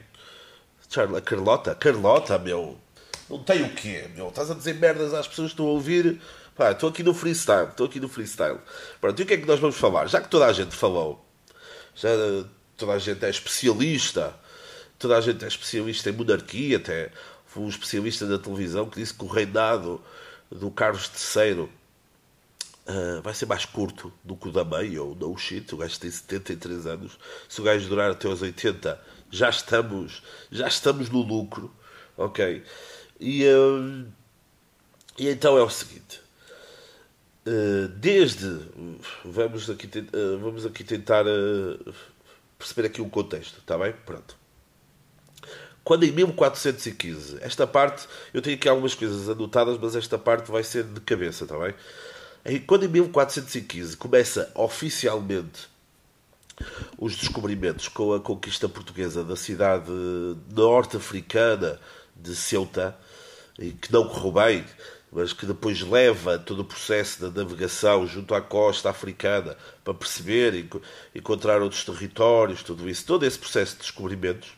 Charlotte, 0.88 1.24
Carlota, 1.24 1.74
Carlota, 1.74 2.38
meu. 2.38 2.78
Não 3.28 3.42
tem 3.42 3.62
o 3.62 3.72
quê, 3.74 4.08
meu? 4.14 4.28
Estás 4.28 4.50
a 4.50 4.54
dizer 4.54 4.74
merdas 4.74 5.14
às 5.14 5.28
pessoas 5.28 5.48
que 5.48 5.52
estão 5.52 5.66
a 5.66 5.70
ouvir. 5.70 6.20
Pá, 6.56 6.72
estou 6.72 6.88
aqui 6.88 7.02
no 7.02 7.14
freestyle, 7.14 7.68
estou 7.68 7.86
aqui 7.86 8.00
no 8.00 8.08
freestyle. 8.08 8.58
Pronto, 9.00 9.20
e 9.20 9.22
o 9.22 9.26
que 9.26 9.34
é 9.34 9.36
que 9.36 9.46
nós 9.46 9.60
vamos 9.60 9.76
falar? 9.76 10.08
Já 10.08 10.20
que 10.20 10.28
toda 10.28 10.46
a 10.46 10.52
gente 10.52 10.74
falou, 10.74 11.24
já 11.94 12.08
toda 12.76 12.92
a 12.92 12.98
gente 12.98 13.24
é 13.24 13.30
especialista, 13.30 14.34
toda 14.98 15.16
a 15.16 15.20
gente 15.20 15.44
é 15.44 15.48
especialista 15.48 16.10
em 16.10 16.12
monarquia, 16.12 16.78
até 16.78 17.10
foi 17.46 17.62
um 17.62 17.68
especialista 17.68 18.26
da 18.26 18.38
televisão 18.38 18.88
que 18.88 18.98
disse 19.00 19.14
que 19.14 19.24
o 19.24 19.28
reinado 19.28 20.02
do 20.50 20.70
Carlos 20.70 21.10
III 21.34 21.68
uh, 22.90 23.22
vai 23.22 23.32
ser 23.34 23.46
mais 23.46 23.64
curto 23.64 24.12
do 24.24 24.36
que 24.36 24.48
o 24.48 24.52
da 24.52 24.64
mãe, 24.64 24.98
ou 24.98 25.14
no 25.14 25.36
shit, 25.36 25.74
o 25.74 25.78
gajo 25.78 25.98
tem 25.98 26.10
73 26.10 26.86
anos. 26.86 27.18
Se 27.48 27.60
o 27.60 27.64
gajo 27.64 27.88
durar 27.88 28.10
até 28.10 28.28
aos 28.28 28.42
80, 28.42 29.00
já 29.30 29.48
estamos, 29.48 30.22
já 30.50 30.68
estamos 30.68 31.08
no 31.08 31.22
lucro, 31.22 31.72
ok? 32.16 32.62
E, 33.18 33.44
uh, 33.46 34.06
e 35.18 35.28
então 35.28 35.56
é 35.56 35.62
o 35.62 35.70
seguinte. 35.70 36.20
Uh, 37.46 37.88
desde 37.88 38.60
vamos 39.24 39.70
aqui, 39.70 39.88
vamos 40.40 40.66
aqui 40.66 40.84
tentar 40.84 41.24
perceber 42.58 42.88
aqui 42.88 43.00
um 43.00 43.08
contexto, 43.08 43.58
está 43.58 43.78
bem? 43.78 43.94
Pronto. 44.04 44.40
Quando 45.82 46.04
em 46.04 46.12
1415, 46.12 47.38
esta 47.40 47.66
parte, 47.66 48.06
eu 48.32 48.42
tenho 48.42 48.56
aqui 48.56 48.68
algumas 48.68 48.94
coisas 48.94 49.28
anotadas, 49.28 49.78
mas 49.78 49.96
esta 49.96 50.18
parte 50.18 50.50
vai 50.50 50.62
ser 50.62 50.84
de 50.84 51.00
cabeça, 51.00 51.44
está 51.44 51.58
bem? 51.58 51.74
Quando 52.66 52.84
em 52.84 52.88
1415 52.88 53.96
começa 53.96 54.50
oficialmente 54.54 55.68
os 56.98 57.16
descobrimentos 57.16 57.88
com 57.88 58.14
a 58.14 58.20
conquista 58.20 58.68
portuguesa 58.68 59.22
da 59.22 59.36
cidade 59.36 59.90
norte-africana 60.50 61.78
de 62.16 62.34
Ceuta, 62.34 62.96
que 63.80 63.92
não 63.92 64.08
correu 64.08 64.32
bem, 64.32 64.64
mas 65.12 65.32
que 65.32 65.44
depois 65.44 65.82
leva 65.82 66.38
todo 66.38 66.60
o 66.60 66.64
processo 66.64 67.20
da 67.20 67.42
navegação 67.42 68.06
junto 68.06 68.34
à 68.34 68.40
costa 68.40 68.88
africana 68.88 69.56
para 69.84 69.92
perceber 69.92 70.54
e 70.54 71.18
encontrar 71.18 71.60
outros 71.60 71.84
territórios, 71.84 72.62
tudo 72.62 72.88
isso, 72.88 73.04
todo 73.04 73.26
esse 73.26 73.38
processo 73.38 73.72
de 73.72 73.82
descobrimentos, 73.82 74.50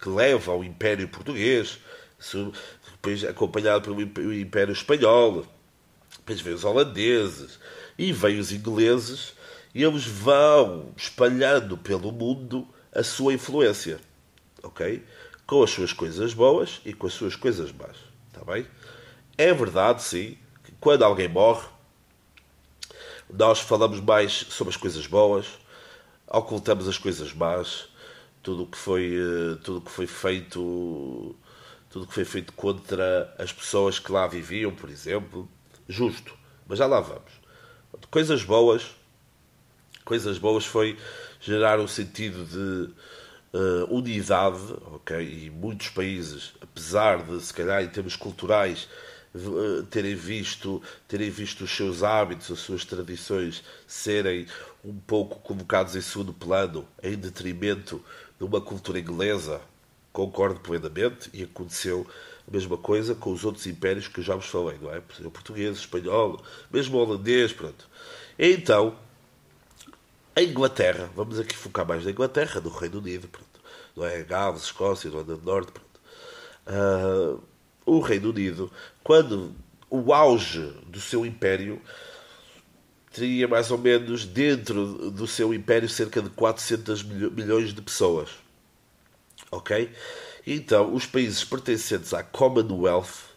que 0.00 0.08
leva 0.08 0.52
ao 0.52 0.64
Império 0.64 1.06
Português, 1.08 1.78
depois 2.92 3.24
acompanhado 3.24 3.82
pelo 3.82 4.32
Império 4.32 4.72
Espanhol, 4.72 5.46
depois 6.24 6.40
vem 6.40 6.54
os 6.54 6.64
holandeses 6.64 7.58
e 7.98 8.12
vem 8.12 8.38
os 8.38 8.52
ingleses, 8.52 9.34
e 9.74 9.82
eles 9.82 10.04
vão 10.04 10.92
espalhando 10.96 11.76
pelo 11.76 12.12
mundo 12.12 12.66
a 12.94 13.02
sua 13.02 13.34
influência, 13.34 13.98
ok? 14.62 15.04
Com 15.46 15.62
as 15.62 15.70
suas 15.70 15.92
coisas 15.92 16.32
boas 16.32 16.80
e 16.84 16.92
com 16.92 17.06
as 17.06 17.12
suas 17.12 17.34
coisas 17.34 17.72
más, 17.72 17.96
está 18.28 18.44
bem? 18.44 18.66
É 19.36 19.52
verdade, 19.52 20.02
sim, 20.02 20.38
que 20.62 20.72
quando 20.80 21.02
alguém 21.02 21.28
morre, 21.28 21.66
nós 23.28 23.60
falamos 23.60 23.98
mais 24.00 24.32
sobre 24.32 24.70
as 24.70 24.76
coisas 24.76 25.06
boas, 25.06 25.46
ocultamos 26.28 26.86
as 26.86 26.98
coisas 26.98 27.32
más, 27.32 27.88
tudo 28.42 28.66
que 28.66 28.78
foi 28.78 29.14
eh, 29.14 29.58
tudo 29.62 29.80
que 29.80 29.90
foi 29.90 30.06
feito 30.06 31.34
tudo 31.90 32.06
que 32.06 32.14
foi 32.14 32.24
feito 32.24 32.52
contra 32.54 33.34
as 33.38 33.52
pessoas 33.52 33.98
que 33.98 34.10
lá 34.10 34.26
viviam, 34.26 34.74
por 34.74 34.88
exemplo, 34.88 35.48
justo, 35.88 36.36
mas 36.66 36.78
já 36.78 36.86
lá 36.86 37.00
vamos. 37.00 37.32
Coisas 38.10 38.42
boas, 38.42 38.94
coisas 40.04 40.38
boas 40.38 40.64
foi 40.64 40.98
gerar 41.40 41.80
um 41.80 41.88
sentido 41.88 42.44
de 42.44 42.92
uh, 43.52 43.94
unidade, 43.94 44.62
ok? 44.92 45.16
E 45.20 45.50
muitos 45.50 45.88
países, 45.88 46.54
apesar 46.60 47.22
de 47.22 47.40
se 47.40 47.52
calhar 47.52 47.82
em 47.82 47.88
termos 47.88 48.16
culturais 48.16 48.88
uh, 49.34 49.82
terem 49.84 50.14
visto 50.14 50.82
terem 51.06 51.30
visto 51.30 51.64
os 51.64 51.70
seus 51.70 52.02
hábitos, 52.02 52.50
as 52.50 52.58
suas 52.60 52.84
tradições 52.84 53.62
serem 53.86 54.46
um 54.84 54.94
pouco 54.94 55.40
colocados 55.40 55.94
em 55.94 56.00
segundo 56.00 56.32
plano, 56.32 56.86
em 57.02 57.16
detrimento 57.16 58.02
de 58.38 58.44
uma 58.44 58.60
cultura 58.60 58.98
inglesa, 58.98 59.60
concordo 60.12 60.60
plenamente, 60.60 61.30
e 61.32 61.44
aconteceu 61.44 62.06
a 62.46 62.50
mesma 62.50 62.76
coisa 62.76 63.14
com 63.14 63.32
os 63.32 63.44
outros 63.44 63.66
impérios 63.66 64.08
que 64.08 64.22
já 64.22 64.34
vos 64.34 64.46
falei, 64.46 64.78
não 64.80 64.92
é? 64.92 64.98
O 64.98 65.30
português, 65.30 65.76
o 65.76 65.80
espanhol, 65.80 66.42
mesmo 66.70 66.98
holandês, 66.98 67.52
pronto. 67.52 67.88
Então, 68.38 68.96
a 70.34 70.42
Inglaterra, 70.42 71.10
vamos 71.14 71.38
aqui 71.38 71.56
focar 71.56 71.86
mais 71.86 72.04
na 72.04 72.10
Inglaterra, 72.10 72.60
no 72.60 72.70
Reino 72.70 72.98
Unido, 72.98 73.28
pronto. 73.28 73.48
Não 73.96 74.04
é? 74.04 74.22
Gales, 74.22 74.62
Escócia, 74.62 75.08
Irlanda 75.08 75.36
do 75.36 75.44
Norte, 75.44 75.72
pronto. 75.72 75.92
Uh, 76.66 77.42
o 77.84 78.00
Reino 78.00 78.30
Unido, 78.30 78.70
quando 79.02 79.54
o 79.90 80.12
auge 80.12 80.72
do 80.86 81.00
seu 81.00 81.26
império 81.26 81.80
teria 83.12 83.46
mais 83.46 83.70
ou 83.70 83.76
menos 83.76 84.24
dentro 84.24 85.10
do 85.10 85.26
seu 85.26 85.52
império 85.52 85.88
cerca 85.88 86.22
de 86.22 86.30
400 86.30 87.02
milhões 87.02 87.74
de 87.74 87.82
pessoas. 87.82 88.30
Ok? 89.50 89.90
Então, 90.46 90.94
os 90.94 91.06
países 91.06 91.44
pertencentes 91.44 92.12
à 92.12 92.22
Commonwealth 92.22 93.32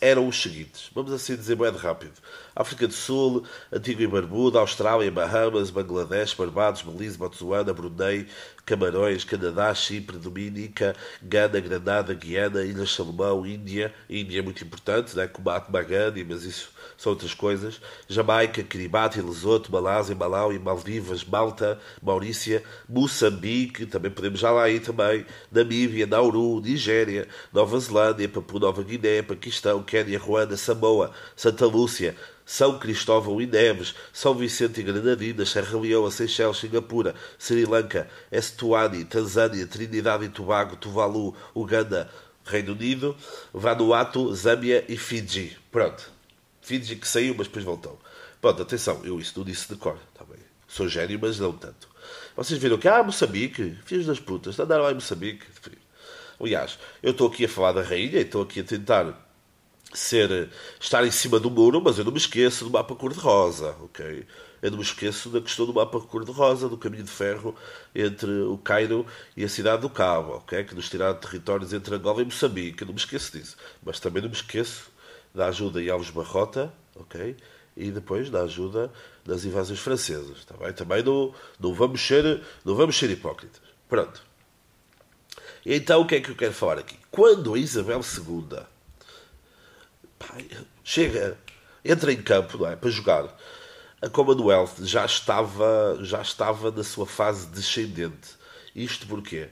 eram 0.00 0.28
os 0.28 0.40
seguintes. 0.40 0.90
Vamos 0.94 1.12
assim 1.12 1.34
dizer 1.34 1.56
bem 1.56 1.70
rápido. 1.70 2.12
África 2.54 2.86
do 2.86 2.94
Sul, 2.94 3.44
Antigua 3.72 4.04
e 4.04 4.06
Barbuda, 4.06 4.58
Austrália, 4.58 5.10
Bahamas, 5.10 5.70
Bangladesh, 5.70 6.34
Barbados, 6.34 6.82
Belize, 6.82 7.16
Botsuana, 7.16 7.72
Brunei, 7.72 8.26
Camarões, 8.64 9.24
Canadá, 9.24 9.74
Chipre, 9.74 10.18
Dominica, 10.18 10.94
Gana, 11.22 11.58
Granada, 11.58 12.14
Guiana, 12.14 12.62
Ilhas 12.62 12.94
Salomão, 12.94 13.44
Índia. 13.44 13.92
Índia 14.08 14.38
é 14.38 14.42
muito 14.42 14.62
importante, 14.62 15.16
né? 15.16 15.28
Magani, 15.68 16.24
mas 16.24 16.44
isso 16.44 16.70
são 16.96 17.10
outras 17.10 17.34
coisas. 17.34 17.80
Jamaica, 18.08 18.62
Kiribati, 18.62 19.20
Lesoto, 19.20 19.72
Malásia, 19.72 20.14
Malau 20.14 20.52
e 20.52 20.58
Maldivas, 20.58 21.24
Malta, 21.24 21.78
Maurícia, 22.00 22.62
Moçambique, 22.88 23.86
também 23.86 24.10
podemos 24.10 24.38
já 24.38 24.50
lá 24.50 24.68
ir 24.68 24.80
também, 24.80 25.26
Namíbia, 25.50 26.06
Nauru, 26.06 26.60
Nigéria, 26.60 27.26
Nova 27.52 27.78
Zelândia, 27.80 28.28
Papua 28.28 28.60
Nova 28.60 28.82
Guiné, 28.82 29.22
Paquistão, 29.22 29.82
Quênia, 29.82 30.18
Ruanda, 30.18 30.56
Samoa, 30.56 31.10
Santa 31.34 31.66
Lúcia, 31.66 32.14
são 32.44 32.78
Cristóvão 32.78 33.40
e 33.40 33.46
Neves, 33.46 33.94
São 34.12 34.34
Vicente 34.34 34.80
e 34.80 34.82
Granadinas, 34.82 35.50
Serra 35.50 35.78
Leoa, 35.78 36.10
Seychelles, 36.10 36.58
Singapura, 36.58 37.14
Sri 37.38 37.64
Lanka, 37.64 38.08
Estuani, 38.30 39.04
Tanzânia, 39.04 39.66
Trinidade 39.66 40.24
e 40.24 40.28
Tobago, 40.28 40.76
Tuvalu, 40.76 41.34
Uganda, 41.54 42.10
Reino 42.44 42.72
Unido, 42.72 43.16
Vanuatu, 43.52 44.34
Zâmbia 44.34 44.84
e 44.88 44.96
Fiji. 44.96 45.56
Pronto. 45.70 46.10
Fiji 46.60 46.96
que 46.96 47.08
saiu, 47.08 47.34
mas 47.36 47.46
depois 47.46 47.64
voltou. 47.64 47.98
Pronto, 48.40 48.62
atenção, 48.62 49.00
eu 49.04 49.20
isso 49.20 49.34
não 49.36 49.44
disse 49.44 49.68
de 49.68 49.76
cor, 49.76 49.98
tá 50.14 50.24
bem. 50.24 50.38
Sou 50.66 50.88
gênio, 50.88 51.18
mas 51.20 51.38
não 51.38 51.52
tanto. 51.52 51.88
Vocês 52.36 52.58
viram 52.58 52.78
que, 52.78 52.88
ah, 52.88 53.02
Moçambique, 53.02 53.76
filhos 53.84 54.06
das 54.06 54.18
putas, 54.18 54.58
andaram 54.58 54.84
lá 54.84 54.90
em 54.90 54.94
Moçambique. 54.94 55.46
Aliás, 56.40 56.78
eu 57.02 57.12
estou 57.12 57.28
aqui 57.28 57.44
a 57.44 57.48
falar 57.48 57.72
da 57.72 57.82
rainha 57.82 58.18
e 58.18 58.22
estou 58.22 58.42
aqui 58.42 58.60
a 58.60 58.64
tentar 58.64 59.31
ser, 59.98 60.50
estar 60.80 61.04
em 61.06 61.10
cima 61.10 61.38
do 61.38 61.50
muro, 61.50 61.80
mas 61.80 61.98
eu 61.98 62.04
não 62.04 62.12
me 62.12 62.18
esqueço 62.18 62.64
do 62.64 62.70
mapa 62.70 62.94
cor-de-rosa, 62.94 63.76
ok? 63.80 64.26
Eu 64.62 64.70
não 64.70 64.78
me 64.78 64.84
esqueço 64.84 65.28
da 65.28 65.40
questão 65.40 65.66
do 65.66 65.74
mapa 65.74 66.00
cor-de-rosa, 66.00 66.68
do 66.68 66.78
caminho 66.78 67.02
de 67.02 67.10
ferro 67.10 67.54
entre 67.94 68.30
o 68.42 68.56
Cairo 68.56 69.04
e 69.36 69.44
a 69.44 69.48
cidade 69.48 69.82
do 69.82 69.90
Cabo, 69.90 70.34
ok? 70.34 70.62
Que 70.64 70.74
nos 70.74 70.88
tiraram 70.88 71.18
territórios 71.18 71.72
entre 71.72 71.94
Angola 71.94 72.22
e 72.22 72.24
Moçambique, 72.24 72.82
eu 72.82 72.86
não 72.86 72.94
me 72.94 73.00
esqueço 73.00 73.32
disso. 73.32 73.56
Mas 73.84 73.98
também 73.98 74.22
não 74.22 74.28
me 74.28 74.36
esqueço 74.36 74.90
da 75.34 75.46
ajuda 75.46 75.82
em 75.82 75.88
Alves 75.88 76.10
Barrota, 76.10 76.72
ok? 76.94 77.36
E 77.76 77.90
depois 77.90 78.30
da 78.30 78.42
ajuda 78.42 78.92
das 79.24 79.44
invasões 79.44 79.80
francesas, 79.80 80.38
está 80.38 80.56
bem? 80.56 80.72
Também 80.72 81.02
não, 81.02 81.34
não, 81.58 81.74
vamos 81.74 82.00
ser, 82.00 82.42
não 82.64 82.74
vamos 82.74 82.96
ser 82.96 83.10
hipócritas. 83.10 83.60
Pronto. 83.88 84.22
Então 85.64 86.02
o 86.02 86.06
que 86.06 86.16
é 86.16 86.20
que 86.20 86.30
eu 86.30 86.36
quero 86.36 86.52
falar 86.52 86.78
aqui? 86.78 86.96
Quando 87.10 87.54
a 87.54 87.58
Isabel 87.58 88.00
II 88.00 88.58
pá, 90.22 90.36
chega, 90.84 91.36
entra 91.84 92.12
em 92.12 92.22
campo 92.22 92.64
é, 92.66 92.76
para 92.76 92.90
jogar, 92.90 93.36
a 94.00 94.08
Commonwealth 94.08 94.84
já 94.84 95.04
estava, 95.04 95.98
já 96.02 96.20
estava 96.20 96.70
na 96.70 96.82
sua 96.82 97.06
fase 97.06 97.46
descendente. 97.48 98.30
Isto 98.74 99.06
porque 99.06 99.48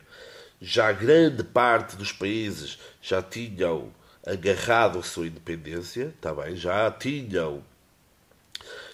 já 0.60 0.90
grande 0.92 1.44
parte 1.44 1.96
dos 1.96 2.12
países 2.12 2.78
já 3.00 3.22
tinham 3.22 3.92
agarrado 4.26 4.98
a 4.98 5.02
sua 5.02 5.26
independência, 5.26 6.14
tá 6.20 6.34
bem? 6.34 6.56
já 6.56 6.90
tinham 6.90 7.62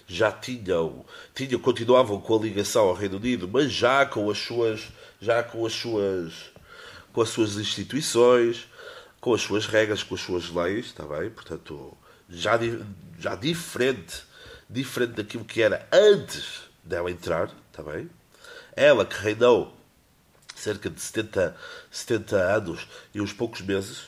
já 0.09 0.31
tinham, 0.31 1.03
tinham 1.35 1.59
continuavam 1.59 2.21
com 2.21 2.37
a 2.37 2.41
ligação 2.41 2.87
ao 2.87 2.93
Reino 2.93 3.17
Unido, 3.17 3.45
mas 3.45 3.73
já 3.73 4.05
com 4.05 4.29
as 4.29 4.37
suas 4.37 4.87
já 5.19 5.43
com 5.43 5.65
as 5.65 5.73
suas 5.73 6.33
com 7.11 7.21
as 7.21 7.29
suas 7.29 7.57
instituições, 7.57 8.67
com 9.27 9.33
as 9.33 9.41
suas 9.41 9.65
regras, 9.65 10.03
com 10.03 10.15
as 10.15 10.21
suas 10.21 10.49
leis, 10.49 10.85
está 10.85 11.03
bem? 11.03 11.29
Portanto, 11.29 11.97
já 12.29 12.57
já 13.19 13.35
diferente 13.35 14.23
diferente 14.69 15.15
daquilo 15.15 15.43
que 15.43 15.61
era 15.61 15.85
antes 15.91 16.61
dela 16.81 17.11
entrar, 17.11 17.51
está 17.69 17.83
bem? 17.83 18.09
Ela 18.73 19.05
que 19.05 19.17
reinou 19.17 19.75
cerca 20.55 20.89
de 20.89 21.01
70, 21.01 21.57
70 21.91 22.37
anos 22.37 22.87
e 23.13 23.19
uns 23.19 23.33
poucos 23.33 23.59
meses, 23.59 24.03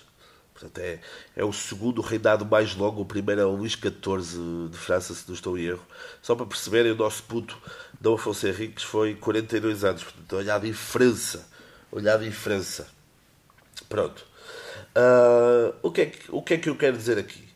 Portanto, 0.54 0.78
é, 0.80 1.02
é 1.36 1.44
o 1.44 1.52
segundo 1.52 2.02
reinado 2.02 2.46
mais 2.46 2.76
longo. 2.76 3.02
O 3.02 3.06
primeiro 3.06 3.42
é 3.42 3.46
o 3.46 3.56
Luís 3.56 3.74
XIV 3.74 4.70
de 4.70 4.78
França, 4.78 5.14
se 5.14 5.26
não 5.28 5.36
estou 5.36 5.58
em 5.58 5.64
erro. 5.64 5.86
Só 6.22 6.34
para 6.34 6.46
perceberem, 6.46 6.94
o 6.94 6.96
nosso 6.96 7.24
puto 7.24 7.58
Dom 8.00 8.16
Afonso 8.16 8.46
Henriques 8.48 8.84
foi 8.84 9.16
42 9.16 9.84
anos. 9.84 10.04
Portanto, 10.04 10.36
olha 10.36 10.56
a 10.56 10.60
diferença. 10.60 11.48
Olha 11.92 12.14
a 12.14 12.18
diferença. 12.18 12.90
Pronto. 13.88 14.29
Uh, 14.96 15.76
o, 15.82 15.92
que 15.92 16.02
é 16.02 16.06
que, 16.08 16.32
o 16.32 16.42
que 16.42 16.54
é 16.56 16.58
que 16.58 16.70
eu 16.70 16.76
quero 16.76 16.98
dizer 16.98 17.18
aqui? 17.18 17.48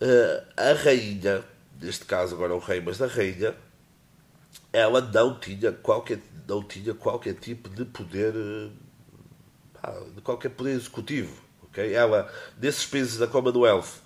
Uh, 0.00 0.46
a 0.56 0.72
rainha, 0.72 1.44
neste 1.80 2.04
caso 2.04 2.34
agora 2.34 2.54
o 2.54 2.58
rei, 2.58 2.80
mas 2.80 3.00
a 3.02 3.06
rainha, 3.06 3.54
ela 4.72 5.00
não 5.00 5.38
tinha 5.38 5.72
qualquer, 5.72 6.20
não 6.48 6.62
tinha 6.62 6.94
qualquer 6.94 7.34
tipo 7.34 7.68
de 7.68 7.84
poder, 7.84 8.32
ah, 9.82 10.02
de 10.14 10.20
qualquer 10.22 10.50
poder 10.50 10.72
executivo 10.72 11.50
Okay? 11.70 11.94
Ela, 11.94 12.28
desses 12.56 12.84
países 12.84 13.16
da 13.16 13.26
Commonwealth, 13.26 14.02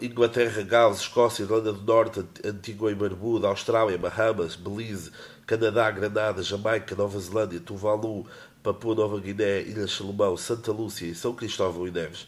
Inglaterra, 0.00 0.62
Gales, 0.62 0.98
Escócia, 0.98 1.42
Irlanda 1.42 1.72
do 1.72 1.82
Norte, 1.82 2.24
Antigua 2.44 2.90
e 2.90 2.94
Barbuda, 2.94 3.48
Austrália, 3.48 3.98
Bahamas, 3.98 4.56
Belize, 4.56 5.12
Canadá, 5.46 5.90
Granada, 5.90 6.42
Jamaica, 6.42 6.94
Nova 6.96 7.18
Zelândia, 7.20 7.60
Tuvalu, 7.60 8.26
Papua 8.66 8.96
Nova 8.96 9.20
Guiné, 9.20 9.62
Ilha 9.62 9.86
Salomão, 9.86 10.36
Santa 10.36 10.72
Lúcia 10.72 11.06
e 11.06 11.14
São 11.14 11.32
Cristóvão 11.32 11.86
e 11.86 11.92
Neves. 11.92 12.26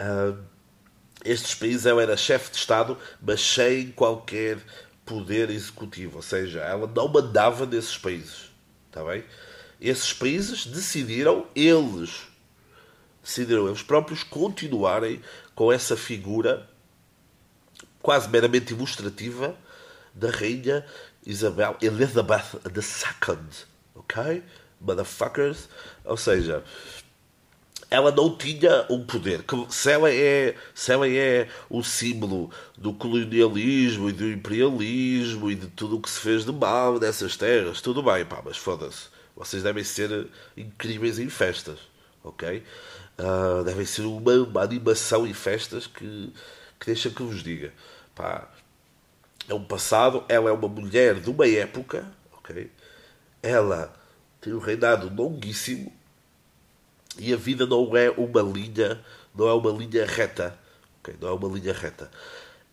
Uh, 0.00 0.42
estes 1.22 1.54
países 1.54 1.84
ela 1.84 2.00
era 2.00 2.16
chefe 2.16 2.50
de 2.50 2.56
Estado, 2.56 2.96
mas 3.20 3.38
sem 3.38 3.90
qualquer 3.90 4.56
poder 5.04 5.50
executivo, 5.50 6.16
ou 6.16 6.22
seja, 6.22 6.60
ela 6.60 6.86
não 6.86 7.06
mandava 7.06 7.66
nesses 7.66 7.98
países. 7.98 8.50
Está 8.86 9.04
bem? 9.04 9.22
Esses 9.78 10.10
países 10.10 10.64
decidiram 10.64 11.46
eles 11.54 12.26
decidiram 13.22 13.66
eles 13.66 13.82
próprios 13.82 14.22
continuarem 14.22 15.20
com 15.54 15.70
essa 15.70 15.98
figura 15.98 16.66
quase 18.00 18.26
meramente 18.30 18.72
ilustrativa 18.72 19.54
da 20.14 20.30
rainha 20.30 20.86
Isabel 21.26 21.76
Elizabeth 21.82 22.58
II, 22.64 23.36
ok? 23.94 24.42
Motherfuckers. 24.80 25.68
Ou 26.04 26.16
seja, 26.16 26.64
ela 27.90 28.12
não 28.12 28.36
tinha 28.36 28.86
um 28.90 29.04
poder. 29.04 29.44
Se 29.70 29.90
ela 29.90 30.12
é, 30.12 30.54
se 30.74 30.92
ela 30.92 31.08
é 31.08 31.48
o 31.70 31.82
símbolo 31.82 32.50
do 32.76 32.92
colonialismo 32.92 34.10
e 34.10 34.12
do 34.12 34.28
imperialismo 34.28 35.50
e 35.50 35.54
de 35.54 35.68
tudo 35.68 35.96
o 35.96 36.00
que 36.00 36.10
se 36.10 36.20
fez 36.20 36.44
de 36.44 36.52
mal 36.52 36.98
nessas 36.98 37.36
terras, 37.36 37.80
tudo 37.80 38.02
bem, 38.02 38.24
pá, 38.24 38.42
mas 38.44 38.56
foda-se. 38.56 39.06
Vocês 39.34 39.62
devem 39.62 39.84
ser 39.84 40.26
incríveis 40.56 41.18
em 41.18 41.28
festas, 41.28 41.78
ok? 42.22 42.62
Uh, 43.18 43.64
devem 43.64 43.86
ser 43.86 44.02
uma, 44.02 44.32
uma, 44.34 44.62
animação 44.62 45.26
e 45.26 45.32
festas 45.32 45.86
que, 45.86 46.32
que 46.78 46.86
deixa 46.86 47.08
que 47.08 47.22
vos 47.22 47.42
diga. 47.42 47.72
Pá, 48.14 48.48
é 49.48 49.54
um 49.54 49.64
passado, 49.64 50.24
ela 50.28 50.50
é 50.50 50.52
uma 50.52 50.68
mulher 50.68 51.20
de 51.20 51.30
uma 51.30 51.48
época, 51.48 52.06
ok? 52.32 52.70
Ela 53.42 53.97
tem 54.48 54.54
um 54.54 54.58
reinado 54.58 55.12
longuíssimo 55.14 55.92
e 57.18 57.34
a 57.34 57.36
vida 57.36 57.66
não 57.66 57.94
é 57.96 58.10
uma 58.10 58.40
linha, 58.40 59.00
não 59.34 59.46
é 59.46 59.52
uma 59.52 59.70
linha 59.70 60.06
reta, 60.06 60.58
ok? 61.00 61.14
Não 61.20 61.28
é 61.28 61.32
uma 61.32 61.48
linha 61.48 61.72
reta. 61.72 62.10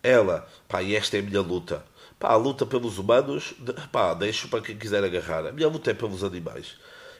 Ela, 0.02 0.48
pá, 0.68 0.82
e 0.82 0.94
esta 0.94 1.16
é 1.16 1.20
a 1.20 1.22
minha 1.22 1.40
luta. 1.40 1.84
Pá, 2.18 2.30
a 2.30 2.36
luta 2.36 2.64
pelos 2.64 2.98
humanos, 2.98 3.54
pá, 3.92 4.14
deixo 4.14 4.48
para 4.48 4.62
quem 4.62 4.76
quiser 4.76 5.04
agarrar. 5.04 5.46
A 5.46 5.52
minha 5.52 5.68
luta 5.68 5.90
é 5.90 5.94
pelos 5.94 6.24
animais. 6.24 6.76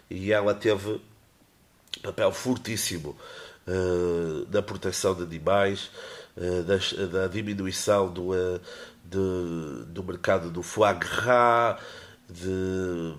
E 0.09 0.33
ela 0.33 0.55
teve 0.55 1.01
papel 2.03 2.33
fortíssimo 2.33 3.17
uh, 3.67 4.47
na 4.51 4.63
proteção 4.63 5.15
de 5.15 5.23
animais, 5.23 5.91
uh, 6.37 6.63
da, 6.63 6.77
da, 7.07 7.27
diminuição 7.27 8.11
do, 8.11 8.31
uh, 8.31 8.61
de, 9.05 9.85
do 9.87 10.05
mercado 10.05 10.51
do 10.51 10.63
foie 10.63 10.95
gras, 10.95 11.81
de, 12.29 13.15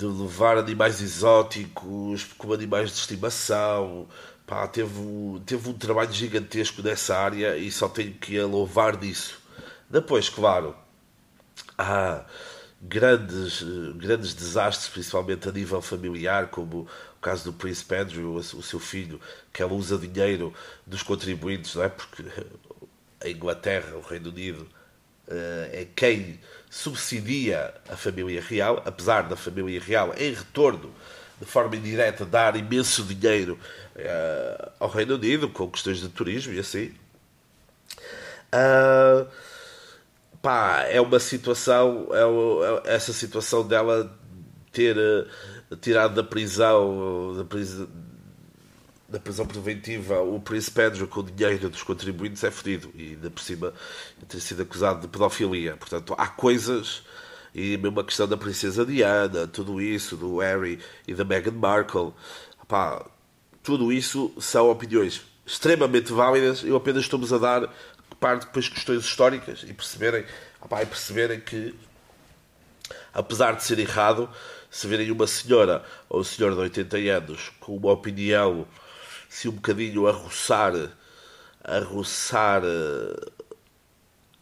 de 0.00 0.06
levar 0.06 0.56
animais 0.56 1.02
exóticos 1.02 2.24
como 2.38 2.54
animais 2.54 2.90
de 2.90 2.96
estimação. 2.96 4.08
Pá, 4.46 4.66
teve, 4.66 4.98
teve 5.44 5.68
um 5.68 5.74
trabalho 5.74 6.10
gigantesco 6.10 6.82
nessa 6.82 7.16
área 7.18 7.54
e 7.56 7.70
só 7.70 7.86
tenho 7.86 8.14
que 8.14 8.38
a 8.38 8.46
louvar 8.46 8.96
disso. 8.96 9.38
Depois, 9.90 10.30
claro, 10.30 10.74
há 11.76 12.24
grandes, 12.80 13.62
grandes 13.96 14.32
desastres, 14.32 14.88
principalmente 14.88 15.48
a 15.48 15.52
nível 15.52 15.82
familiar, 15.82 16.48
como 16.48 16.88
o 17.18 17.20
caso 17.20 17.44
do 17.44 17.52
Príncipe 17.52 17.94
Andrew, 17.96 18.34
o 18.34 18.62
seu 18.62 18.80
filho, 18.80 19.20
que 19.52 19.62
ela 19.62 19.74
usa 19.74 19.98
dinheiro 19.98 20.54
dos 20.86 21.02
contribuintes, 21.02 21.74
não 21.74 21.84
é? 21.84 21.90
Porque 21.90 22.24
a 23.22 23.28
Inglaterra, 23.28 23.96
o 23.96 24.00
Reino 24.00 24.30
Unido, 24.30 24.66
é 25.72 25.86
quem 25.94 26.38
subsidia 26.70 27.74
a 27.88 27.96
família 27.96 28.40
real, 28.40 28.80
apesar 28.86 29.22
da 29.22 29.36
família 29.36 29.80
real, 29.80 30.14
em 30.16 30.32
retorno, 30.32 30.92
de 31.40 31.46
forma 31.46 31.74
indireta, 31.74 32.24
dar 32.24 32.54
imenso 32.54 33.02
dinheiro 33.02 33.58
uh, 33.96 34.70
ao 34.78 34.88
Reino 34.88 35.16
Unido, 35.16 35.48
com 35.48 35.68
questões 35.68 35.98
de 35.98 36.08
turismo 36.08 36.52
e 36.52 36.60
assim. 36.60 36.94
Uh, 38.54 39.26
pá, 40.40 40.84
é 40.88 41.00
uma 41.00 41.18
situação, 41.18 42.08
é, 42.12 42.88
é, 42.88 42.94
essa 42.94 43.12
situação 43.12 43.66
dela 43.66 44.16
ter 44.70 44.96
uh, 44.96 45.76
tirado 45.76 46.14
da 46.14 46.22
prisão, 46.22 47.34
da 47.36 47.44
prisão, 47.44 47.88
da 49.10 49.18
prisão 49.18 49.44
preventiva 49.44 50.20
o 50.20 50.38
Príncipe 50.40 50.76
Pedro 50.76 51.08
com 51.08 51.20
o 51.20 51.22
dinheiro 51.24 51.68
dos 51.68 51.82
contribuintes 51.82 52.44
é 52.44 52.50
fodido 52.50 52.90
e 52.94 53.10
ainda 53.10 53.28
por 53.28 53.42
cima 53.42 53.74
ter 54.28 54.40
sido 54.40 54.62
acusado 54.62 55.00
de 55.00 55.08
pedofilia. 55.08 55.76
Portanto, 55.76 56.14
há 56.16 56.28
coisas 56.28 57.02
e 57.52 57.76
mesmo 57.76 57.98
a 57.98 58.04
questão 58.04 58.28
da 58.28 58.36
Princesa 58.36 58.86
Diana, 58.86 59.48
tudo 59.48 59.80
isso, 59.80 60.16
do 60.16 60.38
Harry 60.38 60.78
e 61.08 61.14
da 61.14 61.24
Meghan 61.24 61.50
Markle, 61.50 62.12
pá, 62.68 63.04
tudo 63.64 63.92
isso 63.92 64.32
são 64.38 64.70
opiniões 64.70 65.22
extremamente 65.44 66.12
válidas. 66.12 66.62
Eu 66.62 66.76
apenas 66.76 67.02
estou-vos 67.02 67.32
a 67.32 67.38
dar 67.38 67.74
parte 68.20 68.46
depois 68.46 68.68
questões 68.68 69.04
históricas 69.04 69.64
e 69.66 69.74
perceberem, 69.74 70.24
opa, 70.60 70.82
e 70.82 70.86
perceberem 70.86 71.40
que, 71.40 71.74
apesar 73.12 73.56
de 73.56 73.64
ser 73.64 73.80
errado, 73.80 74.30
se 74.70 74.86
verem 74.86 75.10
uma 75.10 75.26
senhora 75.26 75.84
ou 76.08 76.20
um 76.20 76.24
senhor 76.24 76.52
de 76.54 76.60
80 76.60 76.96
anos 76.98 77.50
com 77.58 77.76
uma 77.76 77.90
opinião 77.90 78.64
se 79.30 79.48
um 79.48 79.52
bocadinho 79.52 80.08
a 80.08 80.12
roçar, 80.12 80.72
a 81.62 81.78
roçar 81.78 82.62
eh, 82.64 83.30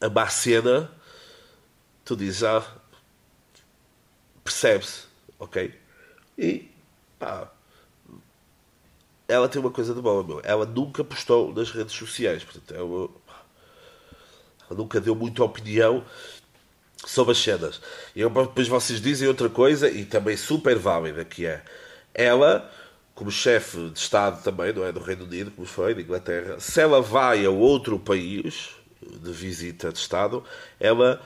a 0.01 0.09
má 0.09 0.27
cena, 0.29 0.91
tu 2.07 2.17
dizes, 2.17 2.43
ah, 2.43 2.67
percebe-se, 4.43 5.03
ok? 5.39 5.79
E, 6.39 6.71
pá, 7.19 7.53
ela 9.29 9.47
tem 9.47 9.61
uma 9.61 9.71
coisa 9.71 9.93
de 9.93 10.01
boa, 10.01 10.25
meu. 10.25 10.41
Ela 10.43 10.65
nunca 10.65 11.05
postou 11.05 11.53
nas 11.53 11.71
redes 11.71 11.95
sociais, 11.95 12.43
portanto, 12.43 12.75
é 12.75 12.83
uma, 12.83 13.11
nunca 14.71 14.99
deu 15.03 15.15
muita 15.15 15.45
opinião 15.45 16.03
sobre 17.05 17.33
as 17.33 17.39
cenas. 17.39 17.79
E 18.17 18.23
depois 18.23 18.69
vocês 18.69 19.03
dizem 19.03 19.29
outra 19.29 19.51
coisa 19.51 19.91
e 19.91 20.07
também 20.07 20.35
super 20.35 20.79
válida, 20.79 21.27
que 21.27 21.45
é 21.45 21.63
ela, 22.15 22.73
como 23.19 23.33
chefe 23.33 23.91
de 23.91 23.99
Estado 23.99 24.45
também, 24.45 24.73
não 24.73 24.85
é 24.85 24.93
do 24.93 25.01
Reino 25.01 25.25
Unido, 25.25 25.51
como 25.51 25.67
foi, 25.67 25.93
da 25.93 26.01
Inglaterra, 26.01 26.61
se 26.61 26.81
ela 26.81 27.03
vai 27.03 27.45
a 27.45 27.51
outro 27.51 27.99
país 27.99 28.71
de 29.03 29.33
visita 29.33 29.91
de 29.91 29.99
Estado, 29.99 30.45
ela 30.79 31.21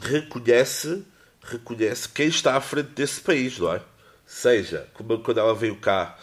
reconhece, 0.00 1.04
reconhece 1.42 2.08
quem 2.08 2.28
está 2.28 2.56
à 2.56 2.60
frente 2.60 2.90
desse 2.90 3.20
país, 3.20 3.58
não 3.58 3.74
é? 3.74 3.82
seja 4.24 4.86
como 4.94 5.18
quando 5.18 5.38
ela 5.38 5.52
veio 5.52 5.74
cá. 5.74 6.16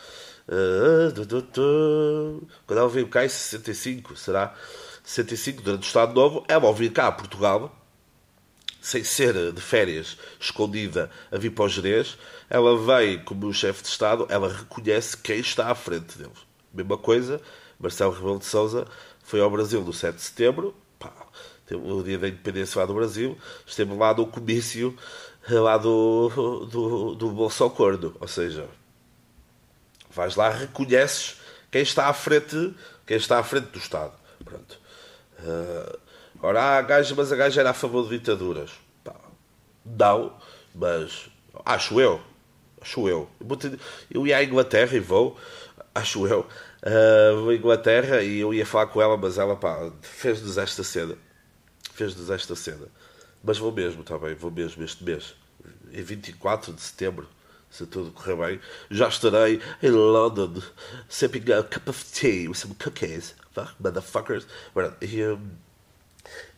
Uh, 0.47 1.11
quando 2.65 2.79
ela 2.79 2.87
veio 2.87 3.09
cá 3.09 3.25
em 3.25 3.29
65, 3.29 4.15
será? 4.15 4.55
65, 5.03 5.63
durante 5.63 5.83
o 5.83 5.85
Estado 5.85 6.13
Novo, 6.13 6.45
ela 6.47 6.65
ao 6.65 6.73
vir 6.73 6.93
cá 6.93 7.07
a 7.07 7.11
Portugal, 7.11 7.76
sem 8.87 9.03
ser 9.03 9.51
de 9.51 9.59
férias, 9.59 10.17
escondida 10.39 11.11
a 11.29 11.37
vir 11.37 11.49
para 11.49 11.65
o 11.65 11.67
Jerez, 11.67 12.17
ela 12.49 12.77
vem 12.77 13.21
como 13.21 13.53
chefe 13.53 13.83
de 13.83 13.89
Estado, 13.89 14.25
ela 14.29 14.47
reconhece 14.47 15.17
quem 15.17 15.39
está 15.39 15.69
à 15.69 15.75
frente 15.75 16.17
deles. 16.17 16.37
Mesma 16.73 16.97
coisa, 16.97 17.41
Marcelo 17.77 18.13
Rebelo 18.13 18.39
de 18.39 18.45
Souza 18.45 18.87
foi 19.21 19.41
ao 19.41 19.51
Brasil 19.51 19.81
no 19.81 19.91
7 19.91 20.15
de 20.15 20.21
setembro, 20.21 20.73
pá, 20.97 21.11
o 21.69 22.01
dia 22.01 22.17
da 22.17 22.29
independência 22.29 22.79
lá 22.79 22.85
do 22.85 22.93
Brasil, 22.93 23.37
esteve 23.65 23.93
lá 23.93 24.13
no 24.13 24.25
comício 24.25 24.97
lá 25.49 25.77
do, 25.77 26.65
do, 26.71 27.15
do 27.15 27.65
Acordo. 27.65 28.15
Ou 28.21 28.27
seja, 28.27 28.69
vais 30.09 30.37
lá, 30.37 30.47
reconheces 30.47 31.41
quem 31.69 31.81
está 31.81 32.07
à 32.07 32.13
frente, 32.13 32.73
quem 33.05 33.17
está 33.17 33.37
à 33.37 33.43
frente 33.43 33.65
do 33.65 33.79
Estado. 33.79 34.13
Pronto. 34.45 34.79
Uh, 35.39 36.06
ora, 36.41 36.77
a 36.77 36.81
gaja, 36.81 37.13
mas 37.15 37.31
a 37.31 37.35
gaja 37.35 37.61
era 37.61 37.71
a 37.71 37.73
favor 37.73 38.03
de 38.07 38.17
ditaduras. 38.17 38.71
Pá, 39.03 39.15
não, 39.85 40.33
mas 40.73 41.29
acho 41.65 41.99
eu. 41.99 42.21
Acho 42.81 43.07
eu. 43.09 43.29
Eu 44.09 44.27
ia 44.27 44.37
à 44.37 44.43
Inglaterra 44.43 44.95
e 44.95 44.99
vou, 44.99 45.37
acho 45.93 46.27
eu, 46.27 46.41
uh, 46.41 47.41
vou 47.41 47.49
à 47.49 47.55
Inglaterra 47.55 48.21
e 48.21 48.39
eu 48.39 48.53
ia 48.53 48.65
falar 48.65 48.87
com 48.87 49.01
ela, 49.01 49.17
mas 49.17 49.37
ela 49.37 49.55
pá, 49.55 49.91
fez-nos 50.01 50.57
esta 50.57 50.83
cena. 50.83 51.15
Fez-nos 51.93 52.29
esta 52.29 52.55
cena. 52.55 52.87
Mas 53.43 53.57
vou 53.57 53.71
mesmo, 53.71 54.01
está 54.01 54.17
bem, 54.17 54.35
vou 54.35 54.51
mesmo 54.51 54.83
este 54.83 55.03
mês. 55.03 55.35
Em 55.91 56.01
24 56.01 56.73
de 56.73 56.81
setembro, 56.81 57.27
se 57.69 57.85
tudo 57.85 58.11
correr 58.11 58.35
bem, 58.35 58.59
já 58.89 59.07
estarei 59.07 59.61
em 59.81 59.89
London, 59.89 60.61
sipping 61.09 61.51
a 61.51 61.63
cup 61.63 61.89
of 61.89 62.05
tea 62.05 62.47
with 62.47 62.55
some 62.55 62.75
cookies. 62.75 63.35
Fuck, 63.53 63.73
motherfuckers. 63.79 64.45
E, 65.01 65.23
um, 65.23 65.39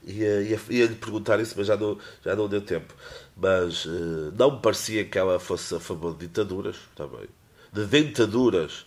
ia, 0.04 0.42
ia, 0.42 0.60
ia, 0.70 0.86
lhe 0.86 0.96
perguntar 0.96 1.40
isso, 1.40 1.56
mas 1.58 1.68
já 1.68 1.76
não, 1.76 1.98
já 2.24 2.36
não 2.36 2.48
deu 2.48 2.62
tempo. 2.62 2.94
Mas 3.36 3.86
uh, 3.86 4.34
não 4.38 4.52
me 4.52 4.62
parecia 4.62 5.06
que 5.06 5.18
ela 5.18 5.40
fosse 5.40 5.76
a 5.76 5.80
favor 5.80 6.14
de 6.14 6.28
ditaduras, 6.28 6.78
também. 6.96 7.28
De 7.72 7.86
dentaduras, 7.86 8.86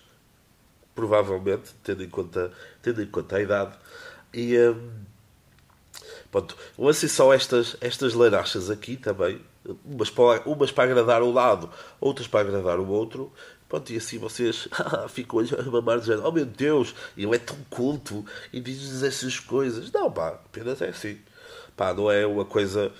provavelmente, 0.95 1.71
tendo 1.83 2.03
em 2.03 2.09
conta, 2.09 2.51
tendo 2.81 3.01
em 3.01 3.07
conta 3.07 3.37
a 3.37 3.41
idade. 3.41 3.77
E. 4.33 4.57
Um, 4.57 5.13
Pronto, 6.33 6.57
vão 6.75 6.87
assim 6.87 7.07
só 7.07 7.31
estas, 7.31 7.77
estas 7.79 8.15
larachas 8.15 8.71
aqui 8.71 8.97
também, 8.97 9.39
umas 9.85 10.09
para, 10.09 10.41
umas 10.49 10.71
para 10.71 10.85
agradar 10.85 11.21
um 11.21 11.31
lado, 11.31 11.69
outras 12.01 12.27
para 12.27 12.39
agradar 12.39 12.79
o 12.79 12.87
outro. 12.87 13.31
Pronto, 13.73 13.91
e 13.91 13.97
assim 13.97 14.19
vocês 14.19 14.67
ficam 15.09 15.39
a 15.39 15.63
mamar 15.63 15.99
dizendo: 15.99 16.21
Oh 16.23 16.31
meu 16.31 16.45
Deus, 16.45 16.93
ele 17.17 17.35
é 17.35 17.39
tão 17.39 17.57
culto 17.71 18.23
e 18.53 18.59
diz-nos 18.59 19.01
essas 19.01 19.39
coisas. 19.39 19.91
Não, 19.91 20.11
pá, 20.11 20.27
apenas 20.27 20.79
é 20.79 20.89
assim. 20.89 21.17
Pá, 21.75 21.91
não 21.91 22.11
é 22.11 22.23
uma 22.23 22.45
coisa. 22.45 22.91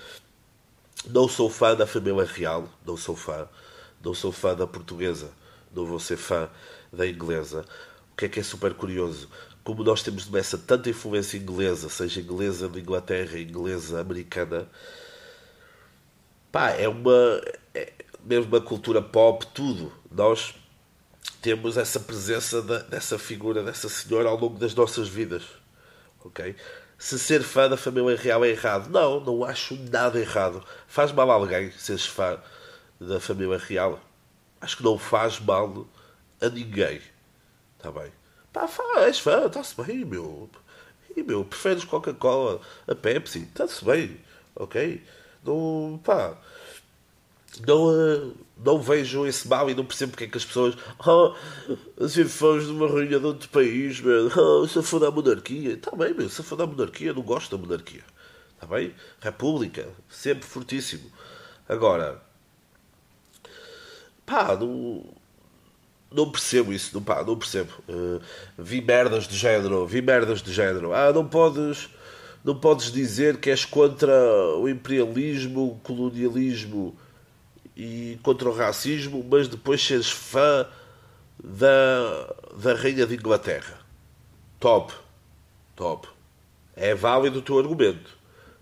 Não 1.08 1.28
sou 1.28 1.48
fã 1.48 1.76
da 1.76 1.86
família 1.86 2.24
real, 2.24 2.68
não 2.84 2.96
sou 2.96 3.14
fã. 3.14 3.48
Não 4.02 4.12
sou 4.14 4.32
fã 4.32 4.52
da 4.52 4.66
portuguesa, 4.66 5.30
não 5.72 5.86
vou 5.86 6.00
ser 6.00 6.16
fã 6.16 6.50
da 6.92 7.06
inglesa. 7.06 7.64
O 8.12 8.16
que 8.16 8.24
é 8.24 8.28
que 8.28 8.40
é 8.40 8.42
super 8.42 8.74
curioso? 8.74 9.28
como 9.62 9.84
nós 9.84 10.02
temos 10.02 10.28
nessa 10.28 10.58
tanta 10.58 10.90
influência 10.90 11.38
inglesa, 11.38 11.88
seja 11.88 12.20
inglesa 12.20 12.68
de 12.68 12.80
Inglaterra, 12.80 13.38
inglesa 13.38 14.00
americana, 14.00 14.68
pá, 16.50 16.70
é 16.70 16.88
uma. 16.88 17.40
É, 17.72 17.92
mesmo 18.24 18.48
uma 18.48 18.60
cultura 18.60 19.00
pop, 19.00 19.46
tudo. 19.54 19.92
Nós 20.10 20.54
temos 21.44 21.76
essa 21.76 22.00
presença 22.00 22.62
da, 22.62 22.78
dessa 22.78 23.18
figura, 23.18 23.62
dessa 23.62 23.86
senhora 23.86 24.30
ao 24.30 24.38
longo 24.38 24.58
das 24.58 24.74
nossas 24.74 25.08
vidas. 25.08 25.42
Ok? 26.24 26.56
Se 26.96 27.18
ser 27.18 27.42
fã 27.42 27.68
da 27.68 27.76
família 27.76 28.16
real 28.16 28.42
é 28.46 28.48
errado. 28.48 28.88
Não, 28.88 29.20
não 29.20 29.44
acho 29.44 29.76
nada 29.90 30.18
errado. 30.18 30.64
Faz 30.88 31.12
mal 31.12 31.30
a 31.30 31.34
alguém 31.34 31.70
seres 31.72 32.06
fã 32.06 32.38
da 32.98 33.20
família 33.20 33.58
real? 33.58 34.00
Acho 34.58 34.78
que 34.78 34.82
não 34.82 34.96
faz 34.96 35.38
mal 35.38 35.86
a 36.40 36.48
ninguém. 36.48 37.02
Está 37.76 37.92
bem? 37.92 38.10
Pá, 38.50 38.66
faz, 38.66 39.18
fã, 39.18 39.44
está-se 39.44 39.76
bem, 39.82 40.02
meu. 40.02 40.48
E, 41.14 41.22
meu, 41.22 41.44
preferes 41.44 41.84
Coca-Cola 41.84 42.58
a 42.88 42.94
Pepsi? 42.94 43.40
Está-se 43.40 43.84
bem, 43.84 44.18
ok? 44.56 45.04
Não, 45.44 46.00
pá. 46.02 46.38
Não, 47.66 47.88
uh, 47.88 48.34
não 48.64 48.80
vejo 48.80 49.26
esse 49.26 49.46
mal 49.46 49.68
e 49.70 49.74
não 49.74 49.84
percebo 49.84 50.12
porque 50.12 50.24
é 50.24 50.28
que 50.28 50.36
as 50.36 50.44
pessoas. 50.44 50.76
Oh, 51.06 51.34
ser 52.08 52.26
fãs 52.26 52.64
de 52.64 52.72
uma 52.72 52.88
rainha 52.88 53.20
de 53.20 53.26
outro 53.26 53.48
país, 53.48 54.00
meu. 54.00 54.30
Oh, 54.36 54.66
se 54.66 54.82
for 54.82 54.98
da 54.98 55.10
monarquia. 55.10 55.74
Está 55.74 55.94
bem, 55.94 56.14
meu. 56.14 56.28
Se 56.28 56.42
for 56.42 56.56
da 56.56 56.66
monarquia, 56.66 57.12
não 57.12 57.22
gosto 57.22 57.56
da 57.56 57.62
monarquia. 57.62 58.04
Está 58.54 58.66
bem? 58.66 58.94
República, 59.20 59.88
sempre 60.08 60.44
fortíssimo. 60.44 61.10
Agora, 61.68 62.20
pá, 64.26 64.56
não 64.56 65.04
não 66.14 66.30
percebo 66.30 66.72
isso, 66.72 66.94
não, 66.94 67.02
pá, 67.02 67.24
não 67.24 67.36
percebo. 67.36 67.72
Uh, 67.88 68.20
vi 68.56 68.80
merdas 68.80 69.26
de 69.26 69.36
género, 69.36 69.84
vi 69.84 70.00
merdas 70.00 70.40
de 70.40 70.52
género. 70.52 70.94
Ah, 70.94 71.12
não 71.12 71.26
podes, 71.26 71.88
não 72.44 72.54
podes 72.58 72.92
dizer 72.92 73.38
que 73.38 73.50
és 73.50 73.64
contra 73.64 74.14
o 74.56 74.68
imperialismo, 74.68 75.72
o 75.72 75.78
colonialismo 75.80 76.96
e 77.76 78.18
contra 78.22 78.48
o 78.48 78.54
racismo, 78.54 79.24
mas 79.28 79.48
depois 79.48 79.84
seres 79.84 80.10
fã 80.10 80.66
da, 81.42 82.34
da 82.56 82.74
Rainha 82.74 83.06
de 83.06 83.14
Inglaterra. 83.14 83.78
Top, 84.60 84.94
top. 85.74 86.08
É 86.76 86.94
válido 86.94 87.40
o 87.40 87.42
teu 87.42 87.58
argumento. 87.58 88.16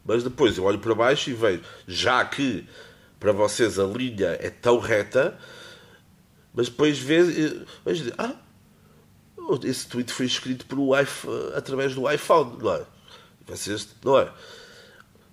Mas 0.05 0.25
depois 0.25 0.57
eu 0.57 0.65
olho 0.65 0.79
para 0.79 0.95
baixo 0.95 1.31
e 1.31 1.33
vejo, 1.33 1.63
já 1.87 2.25
que 2.25 2.67
para 3.21 3.33
vocês 3.33 3.79
a 3.79 3.85
linha 3.85 4.37
é 4.41 4.51
tão 4.51 4.79
reta, 4.81 5.39
mas 6.53 6.69
depois 6.69 6.99
vês. 6.99 7.55
Mas, 7.85 8.03
ah, 8.19 8.35
esse 9.65 9.87
tweet 9.87 10.13
foi 10.13 10.27
escrito 10.27 10.67
pelo 10.67 10.93
através 11.57 11.95
do 11.95 12.11
iPhone, 12.11 12.59
não 12.61 12.75
é? 12.75 12.85
Vocês, 13.47 13.89
não 14.05 14.19
é? 14.19 14.33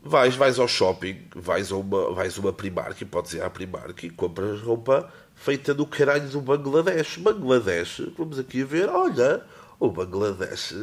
Vais, 0.02 0.34
vais 0.36 0.58
ao 0.60 0.68
shopping, 0.68 1.28
vais 1.36 1.72
a 1.72 1.76
uma, 1.76 2.14
vais 2.14 2.38
a 2.38 2.42
uma 2.42 2.54
Primark, 2.54 3.04
podes 3.06 3.34
ir 3.34 3.42
à 3.42 3.50
Primark 3.50 4.06
e 4.06 4.10
compras 4.10 4.62
roupa 4.62 5.12
feita 5.36 5.74
no 5.74 5.86
caralho 5.86 6.30
do 6.30 6.40
Bangladesh. 6.40 7.18
Bangladesh, 7.18 8.04
vamos 8.18 8.40
aqui 8.40 8.64
ver, 8.64 8.88
olha, 8.88 9.44
o 9.78 9.90
Bangladesh 9.90 10.74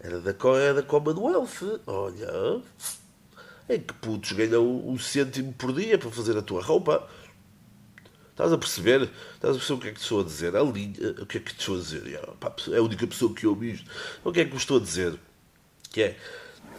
era 0.00 0.20
da, 0.20 0.34
era 0.60 0.74
da 0.74 0.82
Commonwealth, 0.82 1.80
olha, 1.86 2.60
em 3.70 3.80
que 3.80 3.94
putos 3.94 4.32
ganham 4.32 4.86
um 4.86 4.98
cêntimo 4.98 5.54
por 5.54 5.72
dia 5.72 5.98
para 5.98 6.10
fazer 6.10 6.36
a 6.36 6.42
tua 6.42 6.62
roupa. 6.62 7.08
Estás 8.30 8.52
a 8.52 8.58
perceber? 8.58 9.10
Estás 9.34 9.56
a 9.56 9.58
perceber 9.58 9.78
o 9.78 9.80
que 9.80 9.88
é 9.88 9.92
que 9.92 10.00
estou 10.00 10.20
a 10.20 10.24
dizer? 10.24 10.54
A 10.54 10.62
linha, 10.62 11.22
o 11.22 11.24
que 11.24 11.38
é 11.38 11.40
que 11.40 11.52
estou 11.52 11.76
a 11.76 11.78
dizer? 11.78 12.20
É 12.70 12.76
a 12.76 12.82
única 12.82 13.06
pessoa 13.06 13.32
que 13.34 13.46
ouve 13.46 13.72
isto. 13.72 13.90
O 14.22 14.30
que 14.30 14.40
é 14.40 14.44
que 14.44 14.52
eu 14.52 14.58
estou 14.58 14.76
a 14.76 14.80
dizer? 14.80 15.18
Que 15.90 16.02
é. 16.02 16.16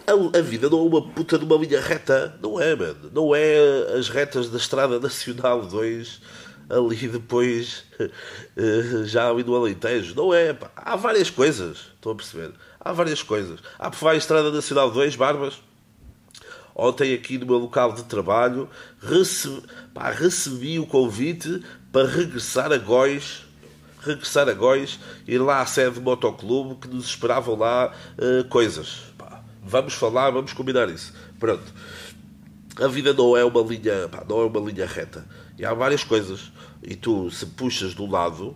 A, 0.07 0.39
a, 0.39 0.41
vida 0.41 0.69
não 0.69 0.79
é 0.79 0.83
uma 0.83 1.01
puta 1.01 1.37
de 1.37 1.43
uma 1.43 1.57
linha 1.57 1.81
reta. 1.81 2.37
Não 2.41 2.59
é, 2.59 2.75
mano. 2.75 3.11
Não 3.13 3.35
é 3.35 3.97
as 3.97 4.07
retas 4.07 4.49
da 4.49 4.57
Estrada 4.57 4.99
Nacional 4.99 5.65
2 5.65 6.21
ali 6.69 7.07
depois 7.07 7.85
eh, 7.99 9.03
já 9.05 9.29
ali 9.29 9.43
no 9.43 9.55
Alentejo. 9.55 10.15
Não 10.15 10.33
é. 10.33 10.53
Pá. 10.53 10.71
Há 10.75 10.95
várias 10.95 11.29
coisas. 11.29 11.77
Estão 11.95 12.13
a 12.13 12.15
perceber? 12.15 12.51
Há 12.79 12.93
várias 12.93 13.21
coisas. 13.21 13.59
Há 13.77 13.89
por 13.89 13.99
vai 13.99 14.17
Estrada 14.17 14.51
Nacional 14.51 14.89
2, 14.91 15.15
Barbas. 15.15 15.61
Ontem, 16.73 17.13
aqui 17.13 17.39
no 17.39 17.45
meu 17.47 17.57
local 17.57 17.91
de 17.91 18.03
trabalho, 18.03 18.69
recebi, 19.01 19.63
pá, 19.95 20.11
recebi 20.11 20.77
o 20.77 20.85
convite 20.85 21.63
para 21.91 22.07
regressar 22.07 22.71
a 22.71 22.77
Góis, 22.77 23.47
regressar 23.99 24.47
a 24.47 24.53
Góis, 24.53 24.99
ir 25.27 25.39
lá 25.39 25.61
à 25.61 25.65
sede 25.65 25.95
do 25.95 26.01
motoclube 26.01 26.75
que 26.75 26.87
nos 26.87 27.07
esperavam 27.07 27.57
lá 27.57 27.91
uh, 28.19 28.47
coisas. 28.47 28.99
Vamos 29.67 29.93
falar, 29.93 30.31
vamos 30.31 30.53
combinar 30.53 30.89
isso. 30.89 31.13
Pronto. 31.39 31.73
A 32.79 32.87
vida 32.87 33.13
não 33.13 33.35
é 33.35 33.43
uma 33.43 33.61
linha, 33.61 34.07
pá, 34.09 34.23
não 34.27 34.41
é 34.41 34.45
uma 34.45 34.59
linha 34.59 34.85
reta. 34.85 35.25
E 35.57 35.65
há 35.65 35.73
várias 35.73 36.03
coisas. 36.03 36.51
E 36.83 36.95
tu, 36.95 37.29
se 37.31 37.45
puxas 37.45 37.93
de 37.95 38.01
um 38.01 38.09
lado, 38.09 38.55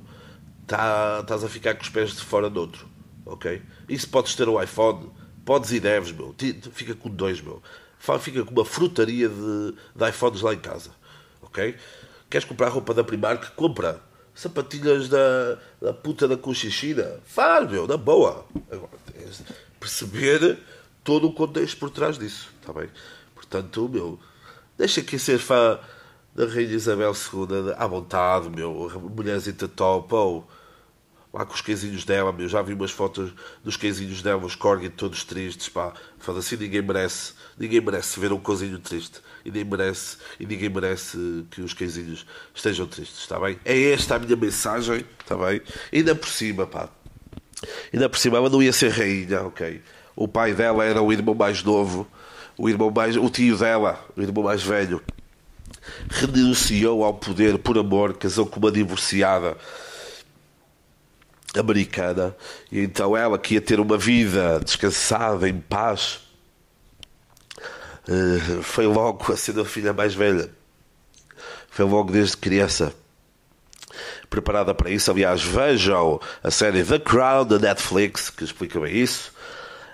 tá, 0.68 1.20
estás 1.22 1.44
a 1.44 1.50
ficar 1.50 1.76
com 1.76 1.84
os 1.84 1.90
pés 1.90 2.12
de 2.12 2.22
fora 2.22 2.50
do 2.50 2.60
outro. 2.60 2.88
Ok? 3.26 3.62
Isso 3.90 4.08
podes 4.10 4.36
ter 4.36 4.48
um 4.48 4.62
iPhone, 4.62 5.10
podes 5.44 5.72
e 5.72 5.80
deves, 5.80 6.12
meu. 6.12 6.36
Fica 6.74 6.96
com 6.96 7.10
dois, 7.10 7.42
meu 7.42 7.62
fica 8.20 8.44
com 8.44 8.52
uma 8.52 8.66
frutaria 8.66 9.30
de, 9.30 9.76
de 9.96 10.10
iPhones 10.10 10.42
lá 10.42 10.54
em 10.54 10.60
casa. 10.60 10.92
Ok? 11.42 11.76
Queres 12.30 12.46
comprar 12.46 12.70
roupa 12.70 12.94
da 12.94 13.04
Primark? 13.04 13.52
Compra. 13.56 14.02
Sapatilhas 14.34 15.10
da, 15.10 15.58
da 15.82 15.94
puta 15.94 16.28
da 16.28 16.38
Conchichina? 16.38 17.20
Faz, 17.26 17.70
meu, 17.70 17.86
na 17.88 17.98
boa. 17.98 18.46
Agora, 18.72 18.92
perceber 19.80 20.58
todo 21.04 21.28
o 21.28 21.34
contexto 21.34 21.78
por 21.78 21.90
trás 21.90 22.18
disso. 22.18 22.50
Está 22.60 22.74
bem? 22.74 22.90
Portanto, 23.36 23.90
meu, 23.90 24.20
deixa 24.78 25.02
aqui 25.02 25.18
ser 25.18 25.40
fã 25.40 25.80
da 26.34 26.46
Rainha 26.46 26.74
Isabel 26.74 27.12
II 27.12 27.74
à 27.78 27.88
vontade, 27.88 28.50
meu. 28.50 28.90
Mulherzita 29.16 29.68
top, 29.68 30.14
oh. 30.14 30.44
Lá 31.34 31.46
com 31.46 31.54
os 31.54 31.62
quezinhos 31.62 32.04
dela, 32.04 32.32
meu. 32.34 32.48
Já 32.48 32.62
vi 32.62 32.74
umas 32.74 32.92
fotos 32.92 33.32
dos 33.64 33.78
quezinhos 33.78 34.22
dela, 34.22 34.46
os 34.46 34.56
corgi 34.56 34.90
todos 34.90 35.24
tristes, 35.24 35.70
pá. 35.70 35.94
Fala 36.20 36.40
assim, 36.40 36.58
ninguém 36.58 36.82
merece. 36.82 37.34
Ninguém 37.58 37.80
merece 37.80 38.20
ver 38.20 38.34
um 38.34 38.40
cozinho 38.40 38.80
triste. 38.80 39.22
E 39.44 39.50
ninguém 39.50 39.66
merece, 39.66 40.18
e 40.40 40.46
ninguém 40.46 40.70
merece 40.70 41.46
que 41.50 41.62
os 41.62 41.74
quezinhos 41.74 42.26
estejam 42.54 42.86
tristes, 42.86 43.20
está 43.20 43.40
bem? 43.40 43.60
É 43.66 43.92
esta 43.92 44.16
a 44.16 44.20
minha 44.20 44.36
mensagem, 44.36 45.06
está 45.20 45.36
bem? 45.38 45.62
Ainda 45.92 46.14
por 46.16 46.30
cima, 46.30 46.68
pá. 46.68 46.90
Ainda 47.94 48.10
por 48.10 48.20
cima, 48.20 48.38
ela 48.38 48.50
não 48.50 48.62
ia 48.62 48.74
ser 48.74 48.90
rainha, 48.90 49.42
ok? 49.44 49.82
O 50.22 50.28
pai 50.28 50.54
dela 50.54 50.86
era 50.86 51.02
o 51.02 51.12
irmão 51.12 51.34
mais 51.34 51.64
novo, 51.64 52.08
o 52.56 52.70
irmão 52.70 52.92
mais, 52.92 53.18
o 53.18 53.28
tio 53.28 53.58
dela, 53.58 54.00
o 54.16 54.22
irmão 54.22 54.44
mais 54.44 54.62
velho, 54.62 55.02
renunciou 56.12 57.04
ao 57.04 57.16
poder 57.16 57.58
por 57.58 57.76
amor, 57.76 58.14
casou 58.14 58.46
com 58.46 58.60
uma 58.60 58.72
divorciada 58.72 59.58
americana, 61.58 62.36
e 62.72 62.82
então 62.82 63.18
ela 63.18 63.40
que 63.40 63.56
ia 63.56 63.62
ter 63.62 63.80
uma 63.80 63.98
vida 63.98 64.60
descansada, 64.60 65.50
em 65.50 65.60
paz, 65.60 66.20
eh, 68.08 68.62
foi 68.62 68.86
logo 68.86 69.34
a 69.34 69.36
ser 69.36 69.60
a 69.60 69.66
filha 69.66 69.92
mais 69.92 70.14
velha, 70.14 70.52
foi 71.68 71.86
logo 71.86 72.12
desde 72.12 72.38
criança 72.38 72.94
preparada 74.30 74.72
para 74.76 74.92
isso. 74.92 75.10
Aliás, 75.10 75.42
vejam 75.42 76.22
a 76.44 76.52
série 76.52 76.84
The 76.84 77.00
Crown 77.00 77.44
da 77.44 77.58
Netflix, 77.58 78.30
que 78.30 78.44
explica 78.44 78.80
bem 78.80 78.96
isso. 78.96 79.41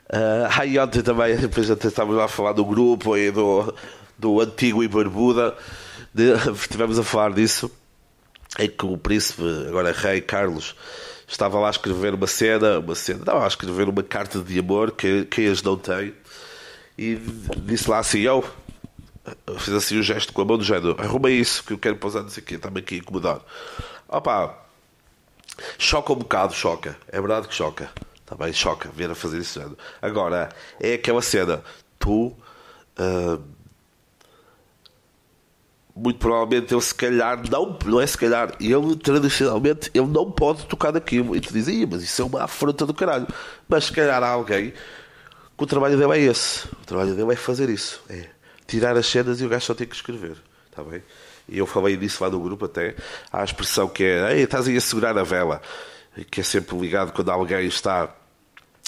Uh, 0.09 0.47
aí 0.57 0.77
ontem 0.79 1.01
também, 1.01 1.35
depois 1.35 1.69
até 1.69 1.87
estávamos 1.87 2.17
lá 2.17 2.25
a 2.25 2.29
falar 2.29 2.53
do 2.53 2.63
grupo 2.63 3.17
e 3.17 3.31
do, 3.31 3.73
do 4.17 4.39
antigo 4.39 4.87
barbuda, 4.87 5.55
de, 6.13 6.31
estivemos 6.53 6.97
a 6.97 7.03
falar 7.03 7.33
disso, 7.33 7.69
em 8.57 8.69
que 8.69 8.85
o 8.85 8.97
príncipe, 8.97 9.43
agora 9.67 9.91
rei 9.91 10.21
Carlos, 10.21 10.75
estava 11.27 11.59
lá 11.59 11.67
a 11.67 11.71
escrever 11.71 12.13
uma 12.13 12.27
cena, 12.27 12.79
uma 12.79 12.95
cena, 12.95 13.19
estava 13.19 13.43
a 13.43 13.47
escrever 13.47 13.89
uma 13.89 14.03
carta 14.03 14.39
de 14.39 14.59
amor 14.59 14.91
que 14.91 15.25
quem 15.25 15.47
as 15.47 15.61
não 15.61 15.77
tem, 15.77 16.13
e 16.97 17.15
disse 17.57 17.89
lá 17.89 17.99
assim, 17.99 18.21
eu 18.21 18.43
fiz 19.59 19.73
assim 19.73 19.97
o 19.97 19.99
um 19.99 20.03
gesto 20.03 20.31
com 20.31 20.41
a 20.41 20.45
mão 20.45 20.57
do 20.57 20.63
género, 20.63 20.95
arruma 20.99 21.29
isso 21.29 21.63
que 21.63 21.73
eu 21.73 21.77
quero 21.77 21.97
pousar, 21.97 22.23
não 22.23 22.29
sei 22.29 22.41
o 22.41 22.45
quê, 22.45 22.55
está-me 22.55 22.79
aqui 22.79 22.95
a 22.95 22.97
incomodar. 22.99 23.41
Opa, 24.07 24.57
choca 25.77 26.13
um 26.13 26.15
bocado, 26.15 26.53
choca. 26.53 26.97
É 27.09 27.19
verdade 27.19 27.47
que 27.47 27.53
choca. 27.53 27.91
Está 28.27 28.35
bem, 28.35 28.51
choca 28.51 28.89
ver 28.89 29.09
a 29.09 29.15
fazer 29.15 29.39
isso. 29.39 29.77
Agora, 30.01 30.49
é 30.79 30.95
aquela 30.95 31.21
cena. 31.21 31.63
Tu. 31.97 32.35
Uh, 32.99 33.41
muito 35.95 36.19
provavelmente 36.19 36.71
ele 36.71 36.81
se 36.81 36.93
calhar 36.93 37.41
não, 37.49 37.79
não 37.83 37.99
é 37.99 38.05
se 38.05 38.15
calhar, 38.15 38.55
ele 38.59 38.95
tradicionalmente 38.97 39.89
ele 39.95 40.05
não 40.05 40.29
pode 40.29 40.65
tocar 40.65 40.91
naquilo. 40.91 41.35
E 41.35 41.41
tu 41.41 41.51
dizes, 41.51 41.87
mas 41.89 42.03
isso 42.03 42.21
é 42.21 42.25
uma 42.25 42.43
afronta 42.43 42.85
do 42.85 42.93
caralho. 42.93 43.27
Mas 43.67 43.85
se 43.85 43.91
calhar 43.91 44.21
há 44.21 44.27
alguém 44.27 44.71
que 44.71 45.63
o 45.63 45.65
trabalho 45.65 45.97
dele 45.97 46.19
é 46.19 46.29
esse. 46.29 46.67
O 46.67 46.85
trabalho 46.85 47.15
dele 47.15 47.33
é 47.33 47.35
fazer 47.35 47.69
isso. 47.69 48.01
É 48.09 48.27
tirar 48.67 48.95
as 48.95 49.07
cenas 49.07 49.41
e 49.41 49.45
o 49.45 49.49
gajo 49.49 49.65
só 49.65 49.73
tem 49.73 49.87
que 49.87 49.95
escrever. 49.95 50.37
Está 50.69 50.83
bem? 50.83 51.01
e 51.47 51.57
eu 51.57 51.65
falei 51.65 51.95
disso 51.95 52.23
lá 52.23 52.29
no 52.29 52.39
grupo 52.39 52.65
até, 52.65 52.95
há 53.31 53.41
a 53.41 53.43
expressão 53.43 53.87
que 53.87 54.03
é, 54.03 54.35
Ei, 54.35 54.43
estás 54.43 54.67
aí 54.67 54.75
a 54.75 54.81
segurar 54.81 55.17
a 55.17 55.23
vela, 55.23 55.61
que 56.29 56.41
é 56.41 56.43
sempre 56.43 56.77
ligado 56.77 57.13
quando 57.13 57.29
alguém 57.29 57.65
está 57.65 58.13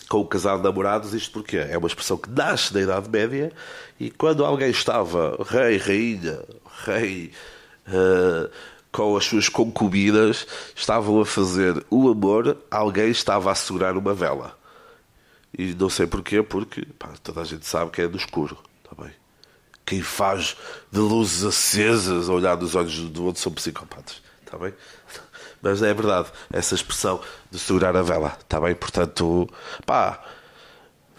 com 0.10 0.20
o 0.20 0.26
casal 0.26 0.58
de 0.58 0.64
namorados, 0.64 1.14
isto 1.14 1.32
porque 1.32 1.58
é 1.58 1.78
uma 1.78 1.88
expressão 1.88 2.18
que 2.18 2.30
nasce 2.30 2.74
da 2.74 2.82
Idade 2.82 3.10
Média, 3.10 3.54
e 4.00 4.10
quando 4.10 4.44
alguém 4.44 4.72
estava 4.72 5.38
rei, 5.48 5.78
rainha, 5.78 6.40
rei, 6.84 7.32
uh, 7.88 8.50
com 8.92 9.16
as 9.16 9.26
suas 9.26 9.48
concubinas, 9.48 10.48
estavam 10.76 11.22
a 11.22 11.26
fazer 11.26 11.86
o 11.90 12.10
amor, 12.10 12.58
alguém 12.72 13.10
estava 13.10 13.52
a 13.52 13.56
segurar 13.56 13.96
uma 13.96 14.14
vela. 14.14 14.58
E 15.58 15.74
não 15.76 15.90
sei 15.90 16.08
porquê, 16.08 16.42
porque 16.42 16.86
pá, 16.98 17.14
toda 17.24 17.42
a 17.42 17.46
gente 17.46 17.68
sabe 17.68 17.92
que 17.92 18.02
é 18.02 18.08
no 18.08 18.18
escuro, 18.18 18.58
está 18.84 19.02
bem? 19.02 19.14
quem 19.90 20.04
faz 20.04 20.56
de 20.92 21.00
luzes 21.00 21.44
acesas 21.44 22.30
olhar 22.30 22.56
nos 22.56 22.76
olhos 22.76 22.96
do 23.10 23.26
outro 23.26 23.42
são 23.42 23.52
psicopatas. 23.52 24.22
Está 24.46 24.56
bem? 24.56 24.72
Mas 25.62 25.82
é 25.82 25.94
verdade, 25.94 26.30
essa 26.52 26.76
expressão 26.76 27.20
de 27.52 27.60
segurar 27.60 27.96
a 27.96 28.02
vela. 28.02 28.38
Está 28.40 28.60
bem? 28.60 28.74
Portanto, 28.76 29.50
pá, 29.86 30.22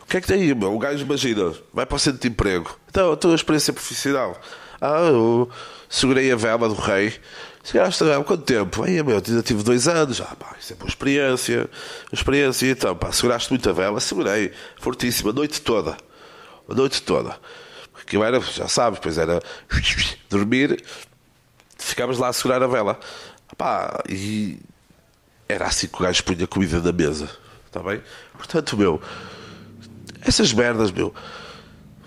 o 0.02 0.06
que 0.06 0.16
é 0.16 0.20
que 0.20 0.26
tem 0.26 0.42
aí, 0.42 0.54
meu? 0.54 0.74
O 0.74 0.78
gajo 0.78 1.04
imagina, 1.04 1.52
vai 1.72 1.86
para 1.86 1.96
o 1.96 1.98
centro 1.98 2.20
de 2.20 2.28
emprego. 2.28 2.74
Então, 2.88 3.12
a 3.12 3.16
tua 3.16 3.34
experiência 3.34 3.72
profissional. 3.72 4.40
Ah, 4.80 5.08
eu 5.08 5.48
segurei 5.88 6.32
a 6.32 6.36
vela 6.36 6.68
do 6.68 6.74
rei. 6.74 7.14
Chegaste 7.62 8.02
há 8.04 8.24
quanto 8.24 8.42
tempo? 8.42 8.82
Aí, 8.82 9.02
meu, 9.02 9.16
ainda 9.16 9.42
tive 9.42 9.62
dois 9.62 9.86
anos. 9.86 10.20
Ah, 10.22 10.34
pá, 10.38 10.56
isso 10.58 10.72
é 10.72 10.76
boa 10.76 10.88
experiência. 10.88 11.68
Experiência, 12.10 12.70
então, 12.70 12.96
pá, 12.96 13.12
seguraste 13.12 13.50
muito 13.50 13.68
a 13.68 13.72
vela? 13.72 14.00
Segurei, 14.00 14.52
fortíssima, 14.78 15.30
a 15.30 15.32
noite 15.34 15.60
toda. 15.60 15.96
A 16.68 16.74
noite 16.74 17.02
toda. 17.02 17.38
Aquilo 18.00 18.24
era, 18.24 18.40
já 18.40 18.66
sabes, 18.66 18.98
pois 18.98 19.18
era 19.18 19.40
dormir, 20.28 20.82
ficámos 21.78 22.18
lá 22.18 22.28
a 22.28 22.32
segurar 22.32 22.62
a 22.62 22.66
vela. 22.66 22.98
Pá, 23.56 24.02
e 24.08 24.58
era 25.48 25.66
assim 25.66 25.86
que 25.86 25.96
o 25.96 26.00
gajo 26.00 26.22
punha 26.24 26.46
comida 26.46 26.80
na 26.80 26.92
mesa. 26.92 27.28
Está 27.66 27.80
bem? 27.82 28.00
Portanto, 28.36 28.76
meu, 28.76 29.00
essas 30.22 30.52
merdas, 30.52 30.90
meu, 30.90 31.14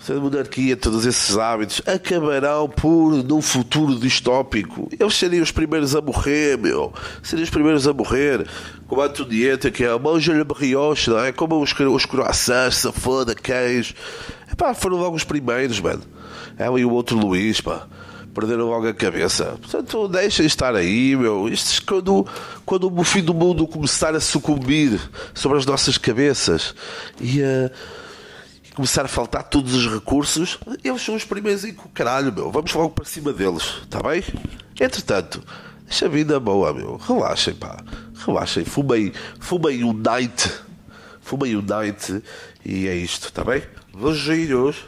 essa 0.00 0.20
monarquia, 0.20 0.76
todos 0.76 1.06
esses 1.06 1.38
hábitos 1.38 1.80
acabarão 1.86 2.68
por, 2.68 3.24
num 3.24 3.40
futuro 3.40 3.98
distópico. 3.98 4.88
Eles 4.98 5.14
seriam 5.14 5.42
os 5.42 5.50
primeiros 5.50 5.96
a 5.96 6.02
morrer, 6.02 6.58
meu. 6.58 6.92
Seriam 7.22 7.44
os 7.44 7.50
primeiros 7.50 7.88
a 7.88 7.92
morrer. 7.94 8.46
Como 8.86 9.00
a 9.00 9.06
Antonieta, 9.06 9.70
que 9.70 9.82
é 9.82 9.98
manja-lhe 9.98 10.44
brioche, 10.44 11.08
não 11.08 11.18
é? 11.18 11.32
Como 11.32 11.58
os, 11.62 11.72
os 11.72 12.04
croissants, 12.04 12.76
safona, 12.76 13.34
queijo. 13.34 13.94
Epá, 14.52 14.74
foram 14.74 14.98
logo 14.98 15.16
os 15.16 15.24
primeiros, 15.24 15.80
mano. 15.80 16.02
Ela 16.58 16.78
e 16.78 16.84
o 16.84 16.90
outro 16.90 17.16
Luís, 17.16 17.62
pá. 17.62 17.86
Perderam 18.34 18.66
logo 18.66 18.88
a 18.88 18.92
cabeça. 18.92 19.56
Portanto, 19.60 20.08
deixem 20.08 20.44
estar 20.44 20.74
aí, 20.74 21.14
meu. 21.14 21.48
Isto 21.48 21.84
quando, 21.86 22.26
quando 22.66 22.92
o 22.92 23.04
fim 23.04 23.22
do 23.22 23.32
mundo 23.32 23.66
começar 23.66 24.14
a 24.14 24.20
sucumbir 24.20 25.00
sobre 25.32 25.58
as 25.58 25.64
nossas 25.64 25.96
cabeças 25.96 26.74
e 27.20 27.42
a. 27.42 27.70
começar 28.74 29.04
a 29.04 29.08
faltar 29.08 29.44
todos 29.44 29.72
os 29.72 29.92
recursos, 29.92 30.58
eles 30.82 31.00
são 31.00 31.14
os 31.14 31.24
primeiros 31.24 31.64
em 31.64 31.74
caralho, 31.94 32.32
meu. 32.32 32.50
Vamos 32.50 32.72
logo 32.72 32.90
para 32.90 33.04
cima 33.04 33.32
deles, 33.32 33.62
está 33.82 34.02
bem? 34.02 34.24
Entretanto, 34.80 35.40
deixa 35.84 36.06
a 36.06 36.08
vida 36.08 36.40
boa, 36.40 36.74
meu. 36.74 36.96
Relaxem, 36.96 37.54
pá. 37.54 37.76
Relaxem. 38.26 38.64
Fumem, 38.64 39.12
fumem 39.38 39.84
um 39.84 39.92
night. 39.92 40.50
Fumem 41.20 41.56
um 41.56 41.62
night 41.62 42.22
e 42.64 42.88
é 42.88 42.96
isto, 42.96 43.28
está 43.28 43.44
bem? 43.44 43.62
Beijinhos. 43.96 44.84